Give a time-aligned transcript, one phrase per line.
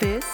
[0.00, 0.24] This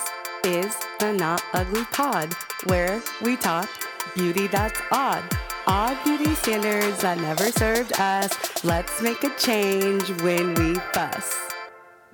[0.44, 2.32] is the Not Ugly Pod,
[2.66, 3.68] where we talk
[4.14, 5.24] beauty that's odd.
[5.66, 8.62] Odd beauty standards that never served us.
[8.62, 11.50] Let's make a change when we fuss.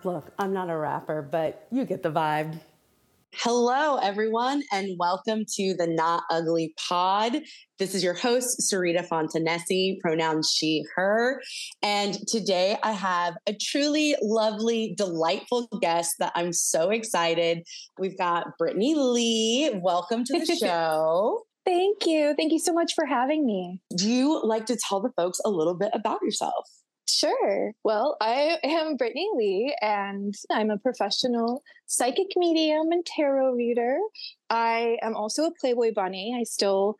[0.03, 2.59] Look, I'm not a rapper, but you get the vibe.
[3.37, 7.39] Hello, everyone, and welcome to the Not Ugly Pod.
[7.79, 11.41] This is your host, Serita Fontanesi, pronouns she, her.
[11.83, 17.63] And today I have a truly lovely, delightful guest that I'm so excited.
[17.99, 19.81] We've got Brittany Leigh.
[19.83, 21.41] Welcome to the show.
[21.65, 22.35] Thank you.
[22.37, 23.81] Thank you so much for having me.
[23.97, 26.67] Do you like to tell the folks a little bit about yourself?
[27.13, 27.73] Sure.
[27.85, 33.99] Well, I am Brittany Leigh, and I'm a professional psychic medium and tarot reader.
[34.49, 36.35] I am also a Playboy bunny.
[36.39, 36.97] I still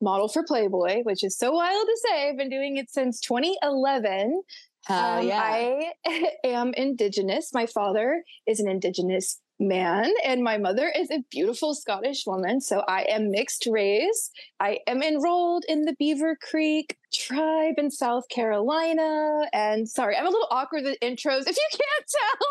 [0.00, 2.28] model for Playboy, which is so wild to say.
[2.28, 4.42] I've been doing it since 2011.
[4.90, 5.40] um, yeah.
[5.40, 5.92] I
[6.44, 7.54] am Indigenous.
[7.54, 12.60] My father is an Indigenous man, and my mother is a beautiful Scottish woman.
[12.60, 14.30] So I am mixed race.
[14.58, 19.48] I am enrolled in the Beaver Creek tribe in South Carolina.
[19.52, 21.42] And sorry, I'm a little awkward with intros.
[21.46, 22.48] If you can't tell,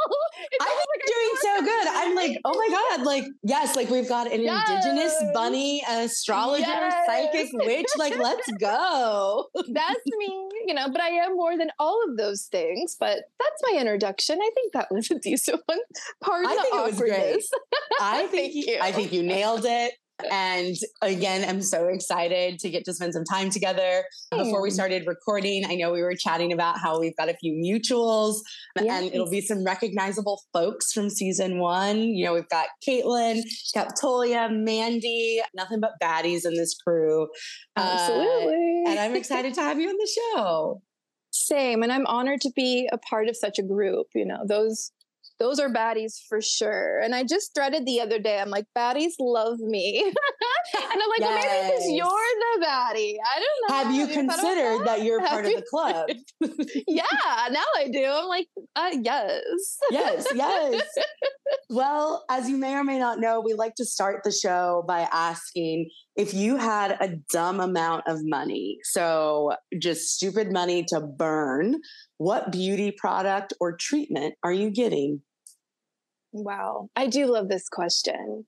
[0.61, 1.87] I think like doing so good.
[1.87, 4.69] I'm like, oh my God, like, yes, like we've got an yes.
[4.69, 7.05] indigenous bunny, astrologer, yes.
[7.05, 7.87] psychic witch.
[7.97, 9.47] Like, let's go.
[9.53, 12.95] That's me, you know, but I am more than all of those things.
[12.99, 14.39] But that's my introduction.
[14.41, 15.79] I think that was a decent one.
[16.21, 17.43] Pardon I think it was great.
[18.01, 19.93] I think you, I think you nailed it.
[20.31, 24.03] And again, I'm so excited to get to spend some time together.
[24.31, 27.53] Before we started recording, I know we were chatting about how we've got a few
[27.53, 28.35] mutuals
[28.79, 28.85] yes.
[29.03, 31.99] and it'll be some recognizable folks from season one.
[31.99, 33.41] You know, we've got Caitlin,
[33.73, 37.27] Capitolia, Mandy, nothing but baddies in this crew.
[37.75, 38.83] Absolutely.
[38.85, 40.81] Uh, and I'm excited to have you on the show.
[41.31, 41.81] Same.
[41.81, 44.07] And I'm honored to be a part of such a group.
[44.13, 44.91] You know, those
[45.43, 46.99] those are baddies for sure.
[46.99, 50.01] And I just threaded the other day, I'm like, baddies love me.
[50.05, 50.13] and
[50.73, 51.29] I'm like, yes.
[51.29, 53.15] well, maybe because you're the baddie.
[53.19, 53.75] I don't know.
[53.75, 54.85] Have you considered that?
[54.85, 55.03] that?
[55.03, 55.57] you're Have part you?
[55.57, 56.09] of the club?
[56.87, 57.03] yeah,
[57.51, 58.05] now I do.
[58.05, 59.77] I'm like, uh, yes.
[59.91, 60.81] yes, yes.
[61.69, 65.09] well, as you may or may not know, we like to start the show by
[65.11, 71.75] asking if you had a dumb amount of money, so just stupid money to burn,
[72.17, 75.21] what beauty product or treatment are you getting?
[76.33, 76.89] Wow.
[76.95, 78.45] I do love this question.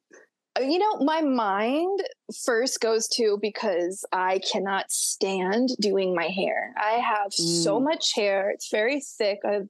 [0.57, 2.01] Uh, you know, my mind
[2.43, 6.73] first goes to because I cannot stand doing my hair.
[6.77, 7.63] I have mm.
[7.63, 8.49] so much hair.
[8.49, 9.39] It's very thick.
[9.45, 9.67] I have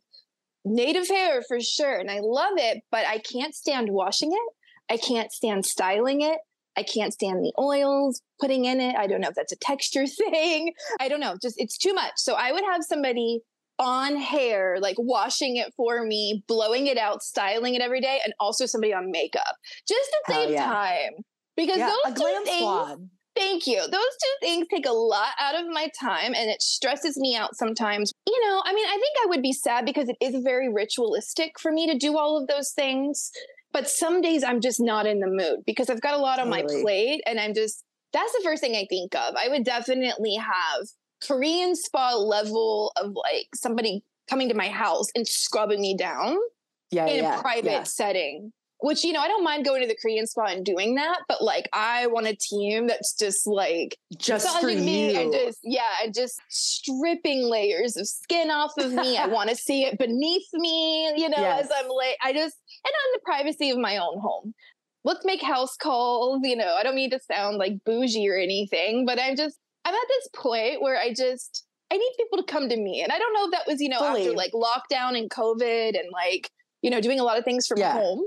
[0.64, 1.98] native hair for sure.
[2.00, 4.94] And I love it, but I can't stand washing it.
[4.94, 6.38] I can't stand styling it.
[6.78, 8.96] I can't stand the oils putting in it.
[8.96, 10.74] I don't know if that's a texture thing.
[11.00, 11.36] I don't know.
[11.42, 12.14] Just it's too much.
[12.18, 13.42] So I would have somebody
[13.80, 18.34] on hair, like washing it for me, blowing it out, styling it every day, and
[18.40, 19.56] also somebody on makeup
[19.88, 20.66] just to oh, save yeah.
[20.66, 21.12] time.
[21.56, 23.10] Because yeah, those two things, squad.
[23.36, 23.80] thank you.
[23.80, 27.56] Those two things take a lot out of my time and it stresses me out
[27.56, 28.12] sometimes.
[28.28, 31.60] You know, I mean, I think I would be sad because it is very ritualistic
[31.60, 33.32] for me to do all of those things.
[33.72, 36.50] But some days I'm just not in the mood because I've got a lot on
[36.50, 37.84] my plate and I'm just,
[38.14, 39.36] that's the first thing I think of.
[39.36, 40.88] I would definitely have
[41.26, 46.38] Korean spa level of like somebody coming to my house and scrubbing me down
[46.92, 47.84] yeah, in yeah, a private yeah.
[47.84, 48.52] setting.
[48.82, 51.42] Which, you know, I don't mind going to the Korean spa and doing that, but
[51.42, 55.20] like I want a team that's just like just for me you.
[55.20, 59.18] and just yeah, and just stripping layers of skin off of me.
[59.18, 61.66] I want to see it beneath me, you know, yes.
[61.66, 64.54] as I'm like I just and on the privacy of my own home.
[65.06, 66.76] Let's make house calls, you know.
[66.76, 70.30] I don't mean to sound like bougie or anything, but I'm just I'm at this
[70.34, 73.02] point where I just I need people to come to me.
[73.02, 74.24] And I don't know if that was, you know, Fully.
[74.24, 76.50] after like lockdown and COVID and like,
[76.82, 77.94] you know, doing a lot of things from yeah.
[77.94, 78.24] home.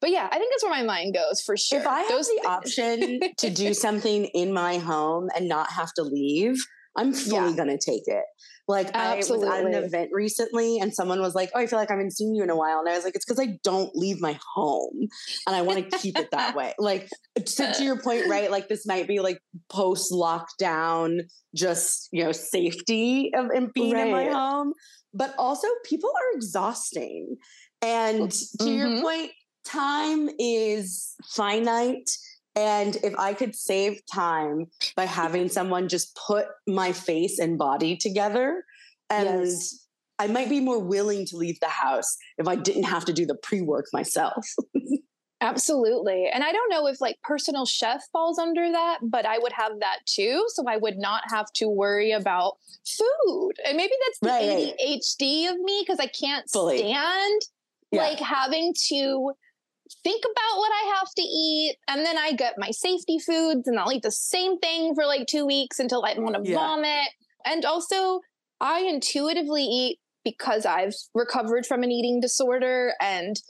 [0.00, 1.80] But yeah, I think that's where my mind goes for sure.
[1.80, 5.92] If I have Those the option to do something in my home and not have
[5.94, 6.56] to leave,
[6.96, 7.56] I'm fully yeah.
[7.56, 8.24] going to take it.
[8.70, 9.48] Like Absolutely.
[9.48, 11.94] I was at an event recently and someone was like, Oh, I feel like I
[11.94, 12.78] haven't seen you in a while.
[12.78, 15.08] And I was like, It's because I don't leave my home
[15.46, 16.74] and I want to keep it that way.
[16.78, 18.50] Like to, to your point, right?
[18.50, 21.22] Like this might be like post lockdown,
[21.54, 24.06] just you know, safety of being right.
[24.06, 24.72] in my home.
[25.12, 27.36] But also people are exhausting.
[27.82, 28.68] And to mm-hmm.
[28.68, 29.32] your point,
[29.64, 32.08] time is finite
[32.56, 34.66] and if I could save time
[34.96, 38.64] by having someone just put my face and body together,
[39.10, 39.86] and yes.
[40.18, 43.26] I might be more willing to leave the house if I didn't have to do
[43.26, 44.46] the pre work myself.
[45.42, 46.28] Absolutely.
[46.32, 49.72] And I don't know if like personal chef falls under that, but I would have
[49.80, 50.44] that too.
[50.48, 53.52] So I would not have to worry about food.
[53.66, 54.74] And maybe that's the right.
[54.78, 56.78] ADHD of me because I can't Fully.
[56.78, 57.40] stand
[57.90, 58.02] yeah.
[58.02, 59.32] like having to
[60.04, 61.76] think about what I have to eat.
[61.88, 65.26] And then I get my safety foods and I'll eat the same thing for like
[65.26, 66.56] two weeks until I want to yeah.
[66.56, 67.08] vomit.
[67.46, 68.20] And also,
[68.60, 72.92] I intuitively eat because I've recovered from an eating disorder.
[73.00, 73.40] And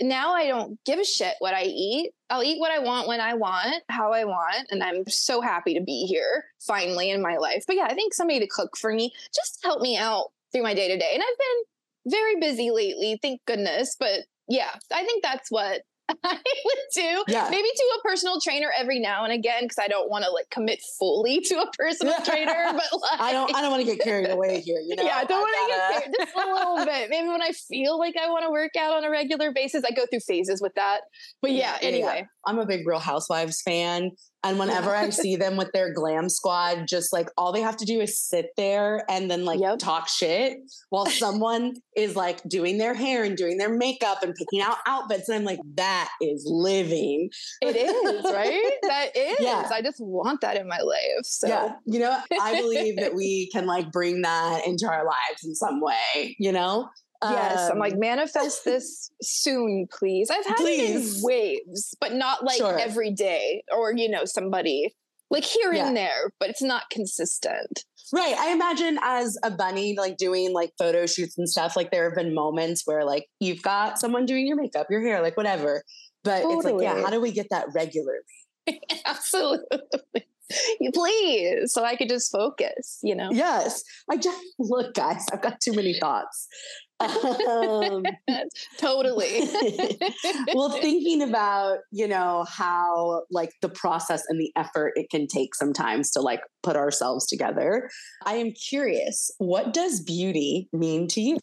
[0.00, 2.12] now I don't give a shit what I eat.
[2.30, 4.68] I'll eat what I want when I want, how I want.
[4.70, 7.64] And I'm so happy to be here finally in my life.
[7.66, 10.74] But yeah, I think somebody to cook for me just help me out through my
[10.74, 11.10] day to day.
[11.14, 13.96] And I've been very busy lately, thank goodness.
[13.98, 15.82] But yeah, I think that's what
[16.24, 17.24] I would do.
[17.28, 17.48] Yeah.
[17.50, 20.48] Maybe to a personal trainer every now and again because I don't want to like
[20.50, 22.72] commit fully to a personal trainer.
[22.72, 24.80] But like, I don't I don't want to get carried away here.
[24.80, 25.02] You know.
[25.02, 27.10] Yeah, I don't want to get carried just a little bit.
[27.10, 29.92] Maybe when I feel like I want to work out on a regular basis, I
[29.92, 31.00] go through phases with that.
[31.42, 32.16] But yeah, yeah anyway.
[32.16, 32.24] Yeah.
[32.46, 34.12] I'm a big Real Housewives fan.
[34.44, 37.84] And whenever I see them with their glam squad, just like all they have to
[37.84, 39.78] do is sit there and then like yep.
[39.78, 40.58] talk shit
[40.90, 45.28] while someone is like doing their hair and doing their makeup and picking out outfits.
[45.28, 47.30] And I'm like, that is living.
[47.60, 48.72] It is, right?
[48.82, 49.38] that is.
[49.40, 49.68] Yeah.
[49.72, 51.24] I just want that in my life.
[51.24, 51.72] So, yeah.
[51.86, 55.80] You know, I believe that we can like bring that into our lives in some
[55.80, 56.88] way, you know?
[57.22, 60.30] Yes, um, I'm like um, manifest this soon, please.
[60.30, 61.16] I've had please.
[61.16, 62.78] it in waves, but not like sure.
[62.78, 64.94] every day or you know somebody
[65.30, 65.86] like here yeah.
[65.86, 67.84] and there, but it's not consistent.
[68.12, 68.34] Right.
[68.36, 72.14] I imagine as a bunny, like doing like photo shoots and stuff, like there have
[72.14, 75.82] been moments where like you've got someone doing your makeup, your hair, like whatever.
[76.24, 76.54] But totally.
[76.54, 78.20] it's like, yeah, how do we get that regularly?
[79.04, 80.26] Absolutely.
[80.94, 83.30] Please, so I could just focus, you know?
[83.30, 83.82] Yes.
[84.10, 86.48] I just look, guys, I've got too many thoughts.
[87.00, 88.02] Um,
[88.76, 89.42] totally.
[90.54, 95.54] well, thinking about, you know, how like the process and the effort it can take
[95.54, 97.88] sometimes to like put ourselves together,
[98.26, 101.38] I am curious, what does beauty mean to you?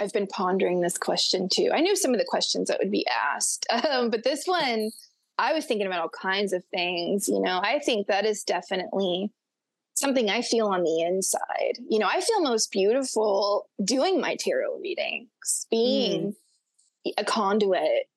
[0.00, 1.70] I've been pondering this question too.
[1.72, 4.90] I knew some of the questions that would be asked, um, but this one,
[5.38, 7.28] I was thinking about all kinds of things.
[7.28, 9.30] You know, I think that is definitely
[9.94, 11.78] something I feel on the inside.
[11.88, 16.34] You know, I feel most beautiful doing my tarot readings, being
[17.06, 17.12] mm.
[17.18, 18.08] a conduit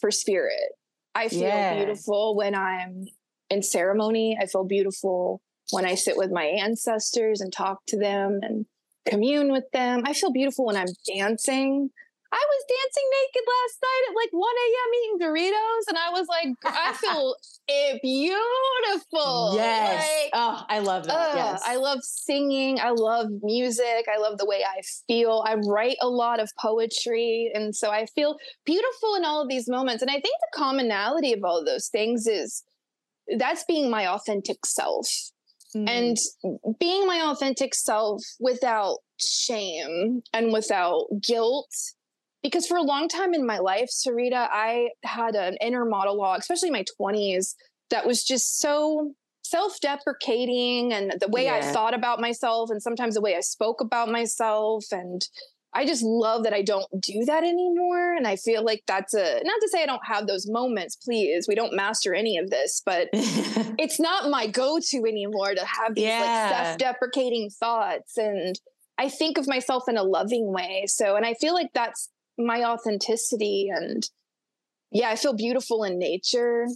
[0.00, 0.72] for spirit.
[1.14, 1.76] I feel yeah.
[1.76, 3.06] beautiful when I'm
[3.50, 4.36] in ceremony.
[4.40, 5.40] I feel beautiful
[5.70, 8.66] when I sit with my ancestors and talk to them and
[9.06, 10.02] commune with them.
[10.04, 11.90] I feel beautiful when I'm dancing.
[12.34, 14.90] I was dancing naked last night at like 1 a.m.
[14.98, 17.36] eating Doritos, and I was like, I feel
[18.02, 19.52] beautiful.
[19.54, 20.02] Yes.
[20.02, 21.12] Like, oh, I love that.
[21.12, 21.62] Uh, yes.
[21.64, 22.80] I love singing.
[22.80, 24.06] I love music.
[24.12, 25.44] I love the way I feel.
[25.46, 27.52] I write a lot of poetry.
[27.54, 28.36] And so I feel
[28.66, 30.02] beautiful in all of these moments.
[30.02, 32.64] And I think the commonality of all of those things is
[33.38, 35.06] that's being my authentic self.
[35.76, 35.88] Mm.
[35.88, 36.16] And
[36.80, 41.70] being my authentic self without shame and without guilt
[42.44, 46.68] because for a long time in my life, Serita, I had an inner monologue, especially
[46.68, 47.54] in my 20s,
[47.88, 49.12] that was just so
[49.42, 51.54] self deprecating and the way yeah.
[51.54, 54.84] I thought about myself, and sometimes the way I spoke about myself.
[54.92, 55.26] And
[55.72, 58.14] I just love that I don't do that anymore.
[58.14, 61.46] And I feel like that's a not to say I don't have those moments, please.
[61.48, 65.94] We don't master any of this, but it's not my go to anymore to have
[65.94, 66.20] these yeah.
[66.20, 68.18] like self deprecating thoughts.
[68.18, 68.60] And
[68.98, 70.84] I think of myself in a loving way.
[70.86, 74.08] So, and I feel like that's my authenticity and
[74.94, 76.68] yeah, I feel beautiful in nature.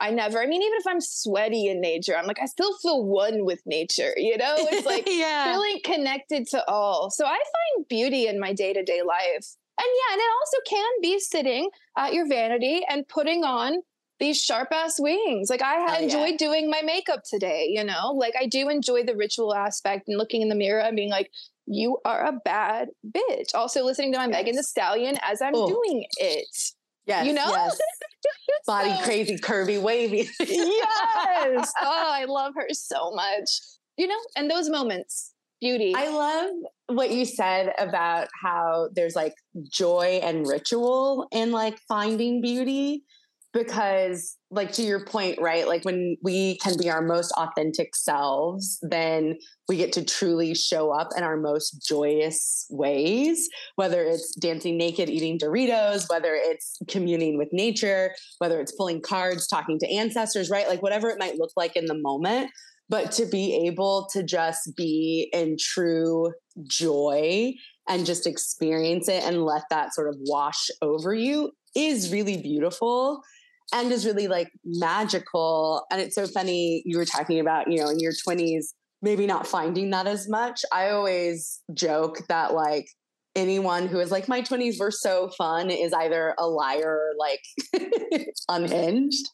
[0.00, 3.04] I never, I mean, even if I'm sweaty in nature, I'm like, I still feel
[3.04, 4.54] one with nature, you know?
[4.56, 5.52] It's like yeah.
[5.52, 7.10] feeling connected to all.
[7.10, 9.46] So I find beauty in my day to day life.
[9.78, 13.82] And yeah, and it also can be sitting at your vanity and putting on
[14.20, 15.50] these sharp ass wings.
[15.50, 16.36] Like I oh, enjoyed yeah.
[16.38, 18.12] doing my makeup today, you know?
[18.12, 21.30] Like I do enjoy the ritual aspect and looking in the mirror and being like,
[21.70, 23.54] you are a bad bitch.
[23.54, 24.32] Also listening to my yes.
[24.32, 25.68] Megan Thee Stallion as I'm oh.
[25.68, 26.72] doing it.
[27.06, 27.78] Yes, you know, yes.
[28.66, 30.28] body so, crazy, curvy, wavy.
[30.40, 31.72] yes.
[31.80, 33.48] Oh, I love her so much.
[33.96, 35.94] You know, and those moments, beauty.
[35.96, 36.50] I love
[36.86, 39.34] what you said about how there's like
[39.68, 43.04] joy and ritual in like finding beauty
[43.52, 48.78] because like to your point right like when we can be our most authentic selves
[48.82, 49.38] then
[49.68, 55.08] we get to truly show up in our most joyous ways whether it's dancing naked
[55.08, 60.68] eating doritos whether it's communing with nature whether it's pulling cards talking to ancestors right
[60.68, 62.50] like whatever it might look like in the moment.
[62.88, 66.32] But to be able to just be in true
[66.66, 67.52] joy
[67.88, 73.22] and just experience it and let that sort of wash over you is really beautiful
[73.72, 75.84] and is really like magical.
[75.90, 78.66] And it's so funny you were talking about, you know, in your 20s,
[79.02, 80.62] maybe not finding that as much.
[80.72, 82.88] I always joke that like
[83.36, 88.26] anyone who is like, my 20s were so fun is either a liar or like
[88.48, 89.28] unhinged.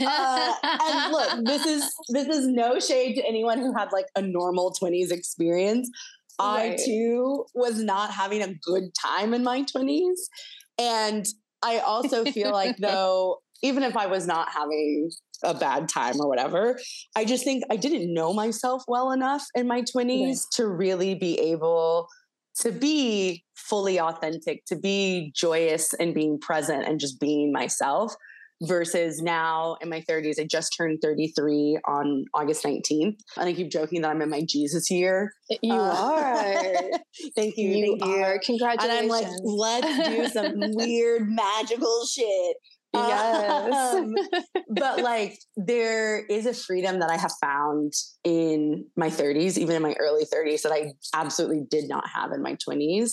[0.00, 4.22] Uh, and look, this is this is no shade to anyone who had like a
[4.22, 5.88] normal 20s experience.
[6.40, 6.72] Right.
[6.72, 10.18] I too was not having a good time in my 20s.
[10.78, 11.26] And
[11.62, 15.10] I also feel like though, even if I was not having
[15.42, 16.78] a bad time or whatever,
[17.14, 20.36] I just think I didn't know myself well enough in my 20s right.
[20.54, 22.08] to really be able
[22.60, 28.14] to be fully authentic, to be joyous and being present and just being myself
[28.62, 30.40] versus now in my 30s.
[30.40, 33.16] I just turned 33 on August 19th.
[33.36, 35.32] And I keep joking that I'm in my Jesus year.
[35.62, 36.52] You uh, are.
[37.36, 37.68] thank you.
[37.68, 38.34] You thank are.
[38.34, 38.40] You.
[38.42, 38.82] Congratulations.
[38.82, 42.56] And I'm like, let's do some weird magical shit.
[43.08, 43.94] Yes.
[43.94, 44.14] Um,
[44.70, 47.92] but like there is a freedom that I have found
[48.24, 52.42] in my 30s, even in my early 30s, that I absolutely did not have in
[52.42, 53.12] my 20s.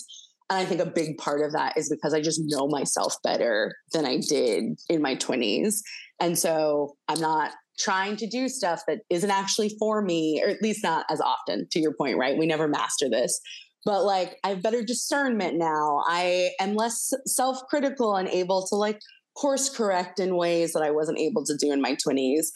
[0.49, 3.75] And I think a big part of that is because I just know myself better
[3.91, 5.75] than I did in my 20s.
[6.19, 10.61] And so I'm not trying to do stuff that isn't actually for me, or at
[10.61, 12.37] least not as often, to your point, right?
[12.37, 13.39] We never master this.
[13.85, 16.03] But like, I have better discernment now.
[16.07, 18.99] I am less self critical and able to like
[19.35, 22.47] course correct in ways that I wasn't able to do in my 20s.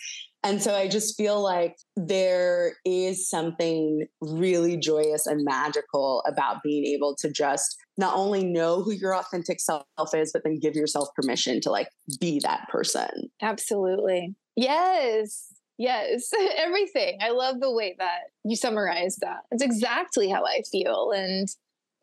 [0.44, 6.86] And so I just feel like there is something really joyous and magical about being
[6.86, 11.10] able to just not only know who your authentic self is, but then give yourself
[11.16, 13.30] permission to like be that person.
[13.42, 14.36] Absolutely.
[14.56, 15.54] Yes.
[15.78, 16.32] Yes.
[16.58, 17.18] Everything.
[17.22, 19.42] I love the way that you summarize that.
[19.52, 21.12] It's exactly how I feel.
[21.12, 21.48] And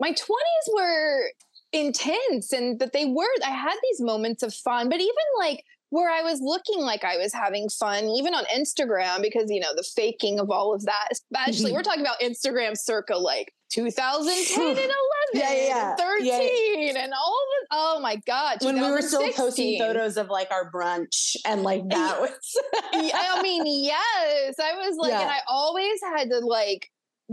[0.00, 1.30] my 20s were
[1.74, 6.10] intense and that they were i had these moments of fun but even like where
[6.10, 9.82] i was looking like i was having fun even on instagram because you know the
[9.96, 11.74] faking of all of that especially mm-hmm.
[11.74, 14.88] we're talking about instagram circa like 2010 and 11
[15.34, 17.02] yeah, yeah, 13 yeah.
[17.02, 20.48] and all of it oh my god when we were still posting photos of like
[20.52, 22.56] our brunch and like that was
[22.92, 25.22] i mean yes i was like yeah.
[25.22, 26.88] and i always had to like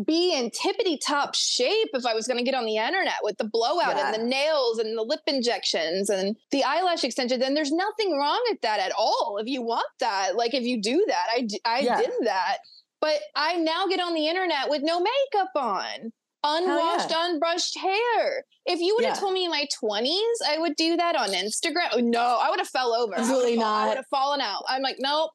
[0.05, 3.37] be in tippity top shape if I was going to get on the internet with
[3.37, 4.05] the blowout yeah.
[4.05, 7.39] and the nails and the lip injections and the eyelash extension.
[7.39, 9.37] Then there's nothing wrong with that at all.
[9.39, 11.97] If you want that, like if you do that, I, I yeah.
[11.97, 12.57] did that.
[13.01, 16.11] But I now get on the internet with no makeup on,
[16.43, 17.29] unwashed, yeah.
[17.29, 18.45] unbrushed hair.
[18.65, 22.03] If you would have told me in my 20s I would do that on Instagram,
[22.03, 23.15] no, I would have fell over.
[23.17, 23.85] Absolutely not.
[23.85, 24.63] I would have fallen out.
[24.69, 25.31] I'm like, nope,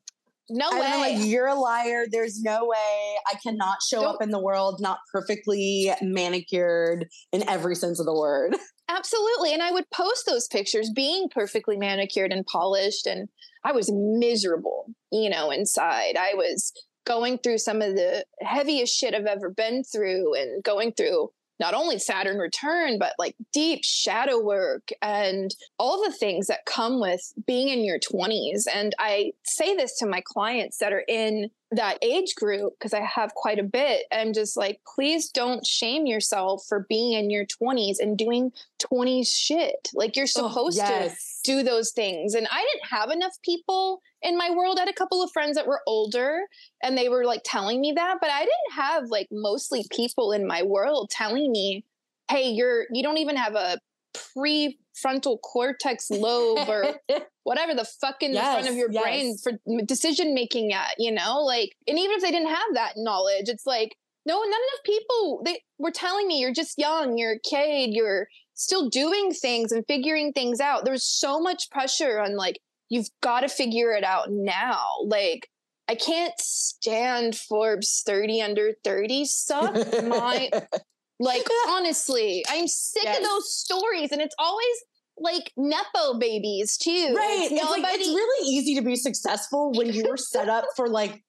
[0.49, 1.17] no way.
[1.17, 2.05] Like, you're a liar.
[2.11, 7.49] There's no way I cannot show Don't, up in the world not perfectly manicured in
[7.49, 8.57] every sense of the word.
[8.89, 9.53] Absolutely.
[9.53, 13.07] And I would post those pictures being perfectly manicured and polished.
[13.07, 13.29] And
[13.65, 16.17] I was miserable, you know, inside.
[16.17, 16.73] I was
[17.05, 21.75] going through some of the heaviest shit I've ever been through and going through not
[21.75, 27.33] only Saturn return, but like deep shadow work and all the things that come with
[27.47, 28.65] being in your 20s.
[28.73, 33.01] And I say this to my clients that are in that age group because I
[33.01, 34.05] have quite a bit.
[34.13, 39.29] I'm just like, please don't shame yourself for being in your 20s and doing 20s
[39.29, 39.89] shit.
[39.93, 41.41] Like you're oh, supposed oh, yes.
[41.45, 42.35] to do those things.
[42.35, 44.79] And I didn't have enough people in my world.
[44.79, 46.43] I had a couple of friends that were older
[46.83, 50.47] and they were like telling me that, but I didn't have like mostly people in
[50.47, 51.85] my world telling me,
[52.31, 53.79] hey, you're, you don't even have a
[54.15, 57.01] prefrontal cortex lobe or
[57.47, 59.03] whatever the fuck in yes, the front of your yes.
[59.05, 59.53] brain for
[59.85, 61.43] decision making at, you know?
[61.43, 63.95] Like, and even if they didn't have that knowledge, it's like,
[64.27, 68.27] no, not enough people they were telling me you're just young, you're a kid, you're
[68.55, 70.85] still doing things and figuring things out.
[70.85, 74.85] There's so much pressure on like you've got to figure it out now.
[75.05, 75.49] Like,
[75.89, 79.73] I can't stand Forbes 30 under 30 suck
[80.03, 80.51] my
[81.21, 83.19] like honestly, I'm sick yes.
[83.19, 84.85] of those stories and it's always
[85.19, 87.15] like nepo babies too.
[87.17, 87.49] Right.
[87.51, 90.89] It's, it's like it's really easy to be successful when you were set up for
[90.89, 91.23] like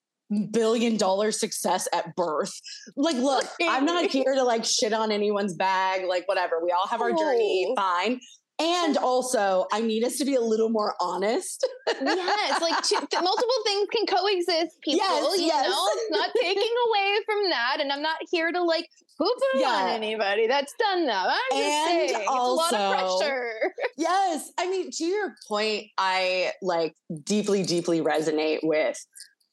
[0.52, 2.52] billion dollar success at birth.
[2.96, 6.60] Like, look, I'm not here to like shit on anyone's bag, like whatever.
[6.64, 8.20] We all have our journey, fine.
[8.60, 11.68] And also, I need us to be a little more honest.
[12.02, 14.98] yes, like two, multiple things can coexist, people.
[14.98, 15.68] Yes, you yes.
[15.68, 17.78] know, it's not taking away from that.
[17.80, 19.68] And I'm not here to like poop it yeah.
[19.68, 20.48] on anybody.
[20.48, 21.28] That's done now.
[21.28, 23.74] I'm just and saying, also, it's a lot of pressure.
[23.98, 26.96] yes, I mean, to your point, I like
[27.26, 28.98] deeply, deeply resonate with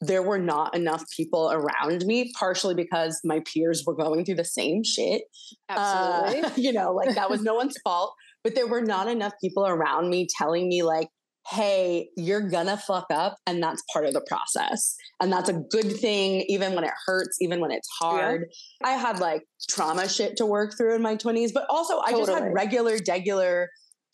[0.01, 4.45] there were not enough people around me, partially because my peers were going through the
[4.45, 5.23] same shit.
[5.69, 6.43] Absolutely.
[6.43, 8.13] Uh, you know, like that was no one's fault,
[8.45, 11.09] but there were not enough people around me telling me, like,
[11.49, 14.95] hey, you're gonna fuck up, and that's part of the process.
[15.19, 18.45] And that's a good thing, even when it hurts, even when it's hard.
[18.81, 18.89] Yeah.
[18.89, 22.31] I had like trauma shit to work through in my 20s, but also I just
[22.31, 23.65] had regular, degular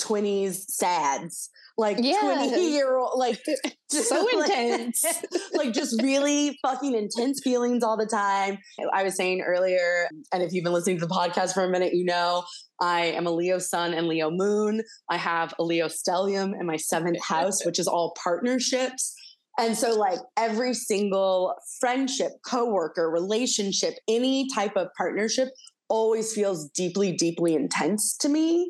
[0.01, 2.21] 20s sads like yes.
[2.49, 3.39] 20 year old like
[3.89, 5.03] so intense.
[5.53, 8.57] like just really fucking intense feelings all the time.
[8.93, 11.93] I was saying earlier and if you've been listening to the podcast for a minute
[11.93, 12.43] you know
[12.81, 14.81] i am a leo sun and leo moon.
[15.09, 19.13] I have a leo stellium in my seventh house which is all partnerships.
[19.57, 25.49] And so like every single friendship coworker relationship any type of partnership
[25.89, 28.69] always feels deeply deeply intense to me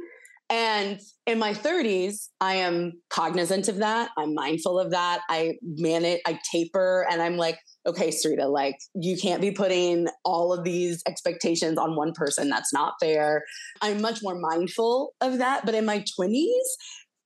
[0.52, 4.10] and in my 30s, I am cognizant of that.
[4.18, 5.22] I'm mindful of that.
[5.30, 10.52] I manage, I taper, and I'm like, okay, Serita, like you can't be putting all
[10.52, 12.50] of these expectations on one person.
[12.50, 13.44] That's not fair.
[13.82, 15.66] I'm much more mindful of that.
[15.66, 16.50] But in my 20s,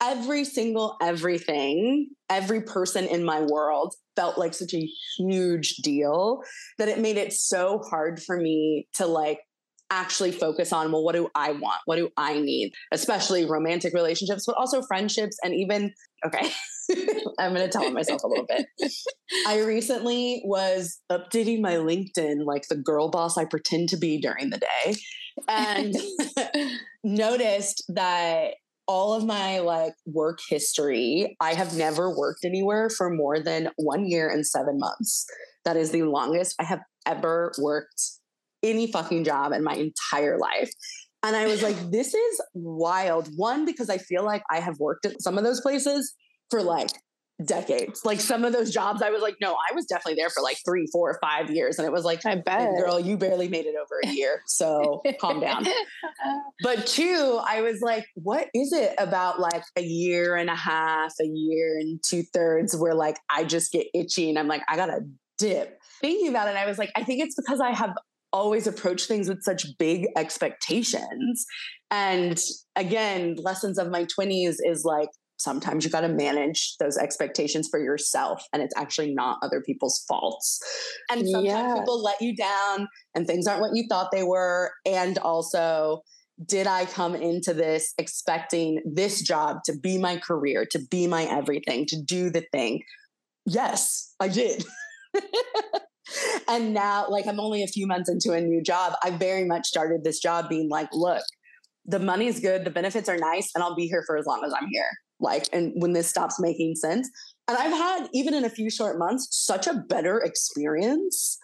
[0.04, 6.42] every single everything, every person in my world felt like such a huge deal
[6.78, 9.40] that it made it so hard for me to like
[9.90, 11.82] actually focus on well what do i want?
[11.86, 12.74] What do i need?
[12.92, 15.94] Especially romantic relationships but also friendships and even
[16.26, 16.50] okay
[17.40, 18.66] i'm going to tell myself a little bit.
[19.48, 24.50] I recently was updating my linkedin like the girl boss i pretend to be during
[24.50, 24.96] the day
[25.48, 25.96] and
[27.04, 28.56] noticed that
[28.88, 34.06] all of my like work history i have never worked anywhere for more than one
[34.08, 35.26] year and seven months.
[35.64, 38.02] That is the longest i have ever worked
[38.66, 40.72] any fucking job in my entire life.
[41.24, 43.30] And I was like, this is wild.
[43.36, 46.14] One, because I feel like I have worked at some of those places
[46.52, 46.92] for like
[47.44, 48.06] decades.
[48.06, 50.58] Like some of those jobs, I was like, no, I was definitely there for like
[50.66, 51.78] three, four, five years.
[51.78, 52.70] And it was like, I bet.
[52.78, 54.42] girl, you barely made it over a year.
[54.46, 55.66] So calm down.
[56.62, 61.14] But two, I was like, what is it about like a year and a half,
[61.20, 64.76] a year and two thirds where like I just get itchy and I'm like, I
[64.76, 65.02] gotta
[65.38, 65.80] dip.
[66.02, 67.96] Thinking about it, I was like, I think it's because I have
[68.32, 71.46] always approach things with such big expectations.
[71.92, 72.40] And
[72.76, 77.80] again, lessons of my 20s is like sometimes you got to manage those expectations for
[77.80, 80.60] yourself and it's actually not other people's faults.
[81.12, 81.76] And sometimes yeah.
[81.76, 86.02] people let you down and things aren't what you thought they were and also
[86.44, 91.24] did I come into this expecting this job to be my career, to be my
[91.24, 92.82] everything, to do the thing?
[93.46, 94.66] Yes, I did.
[96.48, 98.94] and now like i'm only a few months into a new job.
[99.04, 101.24] I very much started this job being like look
[101.86, 104.54] the money's good the benefits are nice and i'll be here for as long as
[104.54, 104.90] i'm here.
[105.20, 107.10] Like and when this stops making sense.
[107.48, 111.38] And i've had even in a few short months such a better experience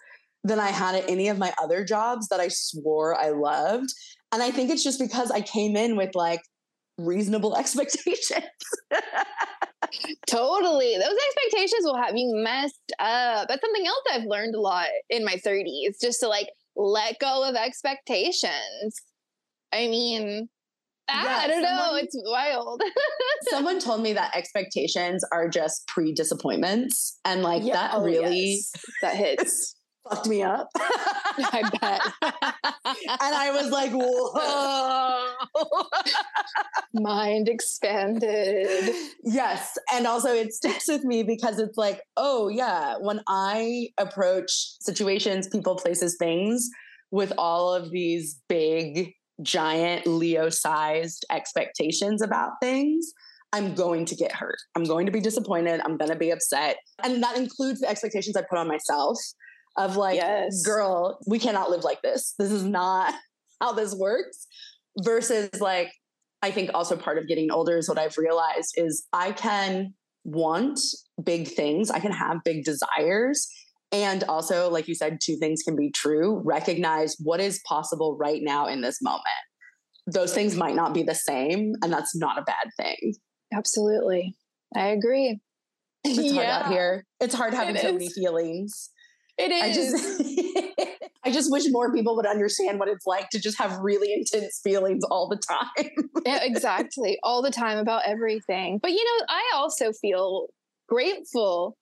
[0.44, 3.88] than i had at any of my other jobs that i swore i loved.
[4.32, 6.40] And i think it's just because i came in with like
[6.98, 8.44] reasonable expectations
[10.26, 10.96] totally.
[10.96, 13.48] Those expectations will have you messed up.
[13.48, 17.48] That's something else I've learned a lot in my 30s, just to like let go
[17.48, 18.96] of expectations.
[19.72, 20.48] I mean,
[21.08, 21.96] ah, yeah, I don't someone, know.
[21.96, 22.82] It's wild.
[23.50, 27.18] someone told me that expectations are just pre disappointments.
[27.24, 28.72] And like yeah, that oh, really yes.
[29.02, 29.74] that hits
[30.08, 30.70] fucked me up.
[30.76, 32.00] I bet.
[32.22, 35.32] and I was like, whoa.
[36.94, 38.94] Mind expanded.
[39.22, 39.78] Yes.
[39.92, 45.48] And also it sticks with me because it's like, oh, yeah, when I approach situations,
[45.48, 46.68] people, places, things
[47.10, 53.12] with all of these big, giant Leo sized expectations about things.
[53.54, 54.56] I'm going to get hurt.
[54.74, 55.82] I'm going to be disappointed.
[55.84, 56.78] I'm going to be upset.
[57.04, 59.18] And that includes the expectations I put on myself
[59.76, 60.62] of like, yes.
[60.62, 62.34] girl, we cannot live like this.
[62.38, 63.14] This is not
[63.60, 64.46] how this works.
[64.98, 65.92] Versus like,
[66.42, 70.78] I think also part of getting older is what I've realized is I can want
[71.22, 73.48] big things, I can have big desires.
[73.90, 76.40] And also, like you said, two things can be true.
[76.44, 79.22] Recognize what is possible right now in this moment.
[80.06, 83.14] Those things might not be the same, and that's not a bad thing.
[83.54, 84.34] Absolutely.
[84.74, 85.40] I agree.
[86.04, 86.58] It's hard yeah.
[86.58, 87.04] out here.
[87.20, 87.92] It's hard having it so is.
[87.92, 88.90] many feelings.
[89.38, 89.62] It is.
[89.62, 93.78] I just, I just wish more people would understand what it's like to just have
[93.78, 96.10] really intense feelings all the time.
[96.26, 97.18] yeah, exactly.
[97.22, 98.78] All the time about everything.
[98.82, 100.48] But you know, I also feel
[100.88, 101.76] grateful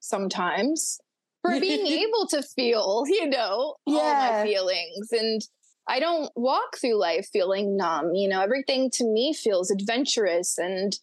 [0.00, 0.98] sometimes
[1.42, 3.98] for being able to feel, you know, yeah.
[3.98, 5.12] all my feelings.
[5.12, 5.40] And
[5.88, 8.14] I don't walk through life feeling numb.
[8.14, 10.96] You know, everything to me feels adventurous and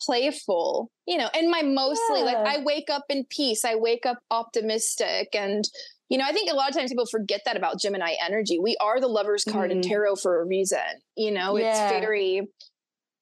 [0.00, 2.24] playful you know and my mostly yeah.
[2.24, 5.64] like i wake up in peace i wake up optimistic and
[6.08, 8.76] you know i think a lot of times people forget that about gemini energy we
[8.80, 9.74] are the lovers card mm.
[9.74, 10.78] in tarot for a reason
[11.16, 11.70] you know yeah.
[11.70, 12.42] it's very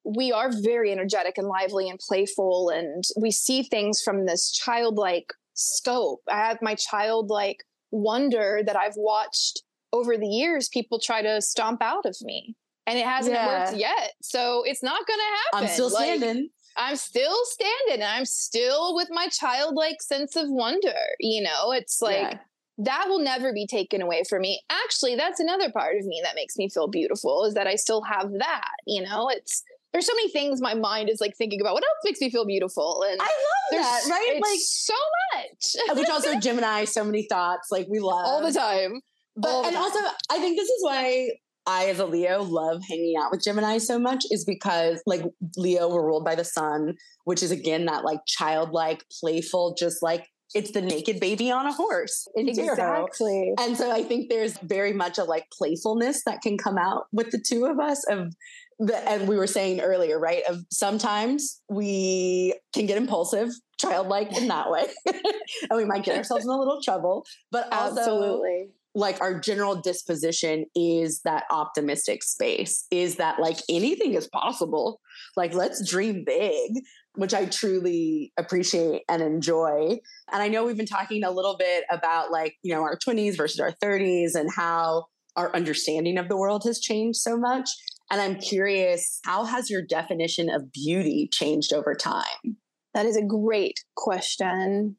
[0.04, 5.32] we are very energetic and lively and playful and we see things from this childlike
[5.54, 6.20] scope.
[6.30, 11.82] I have my childlike wonder that I've watched over the years people try to stomp
[11.82, 12.54] out of me.
[12.86, 13.64] And it hasn't yeah.
[13.64, 14.12] worked yet.
[14.20, 15.68] So it's not going to happen.
[15.68, 16.48] I'm still like, standing.
[16.76, 20.94] I'm still standing and I'm still with my childlike sense of wonder.
[21.20, 22.38] You know, it's like yeah.
[22.78, 24.60] that will never be taken away from me.
[24.70, 28.02] Actually, that's another part of me that makes me feel beautiful is that I still
[28.02, 28.70] have that.
[28.86, 31.74] You know, it's there's so many things my mind is like thinking about.
[31.74, 33.04] What else makes me feel beautiful?
[33.08, 34.40] And I love that, right?
[34.42, 34.94] like so
[35.36, 35.76] much.
[35.88, 37.68] Uh, which also Gemini, so many thoughts.
[37.70, 39.00] Like we love all the time.
[39.36, 39.98] But and also,
[40.30, 41.30] I think this is why
[41.66, 45.24] I, as a Leo, love hanging out with Gemini so much is because, like,
[45.56, 50.26] Leo, we're ruled by the sun, which is again that like childlike, playful, just like
[50.54, 53.52] it's the naked baby on a horse in exactly.
[53.58, 57.30] And so I think there's very much a like playfulness that can come out with
[57.30, 58.34] the two of us of
[58.78, 60.42] the, and we were saying earlier, right?
[60.48, 63.50] Of sometimes we can get impulsive,
[63.80, 67.24] childlike in that way, and we might get ourselves in a little trouble.
[67.50, 74.14] But also, absolutely, like our general disposition is that optimistic space is that like anything
[74.14, 75.00] is possible.
[75.36, 76.84] Like let's dream big
[77.16, 79.98] which i truly appreciate and enjoy.
[80.32, 83.36] And i know we've been talking a little bit about like you know our 20s
[83.36, 87.68] versus our 30s and how our understanding of the world has changed so much.
[88.10, 92.56] And i'm curious how has your definition of beauty changed over time?
[92.94, 94.96] That is a great question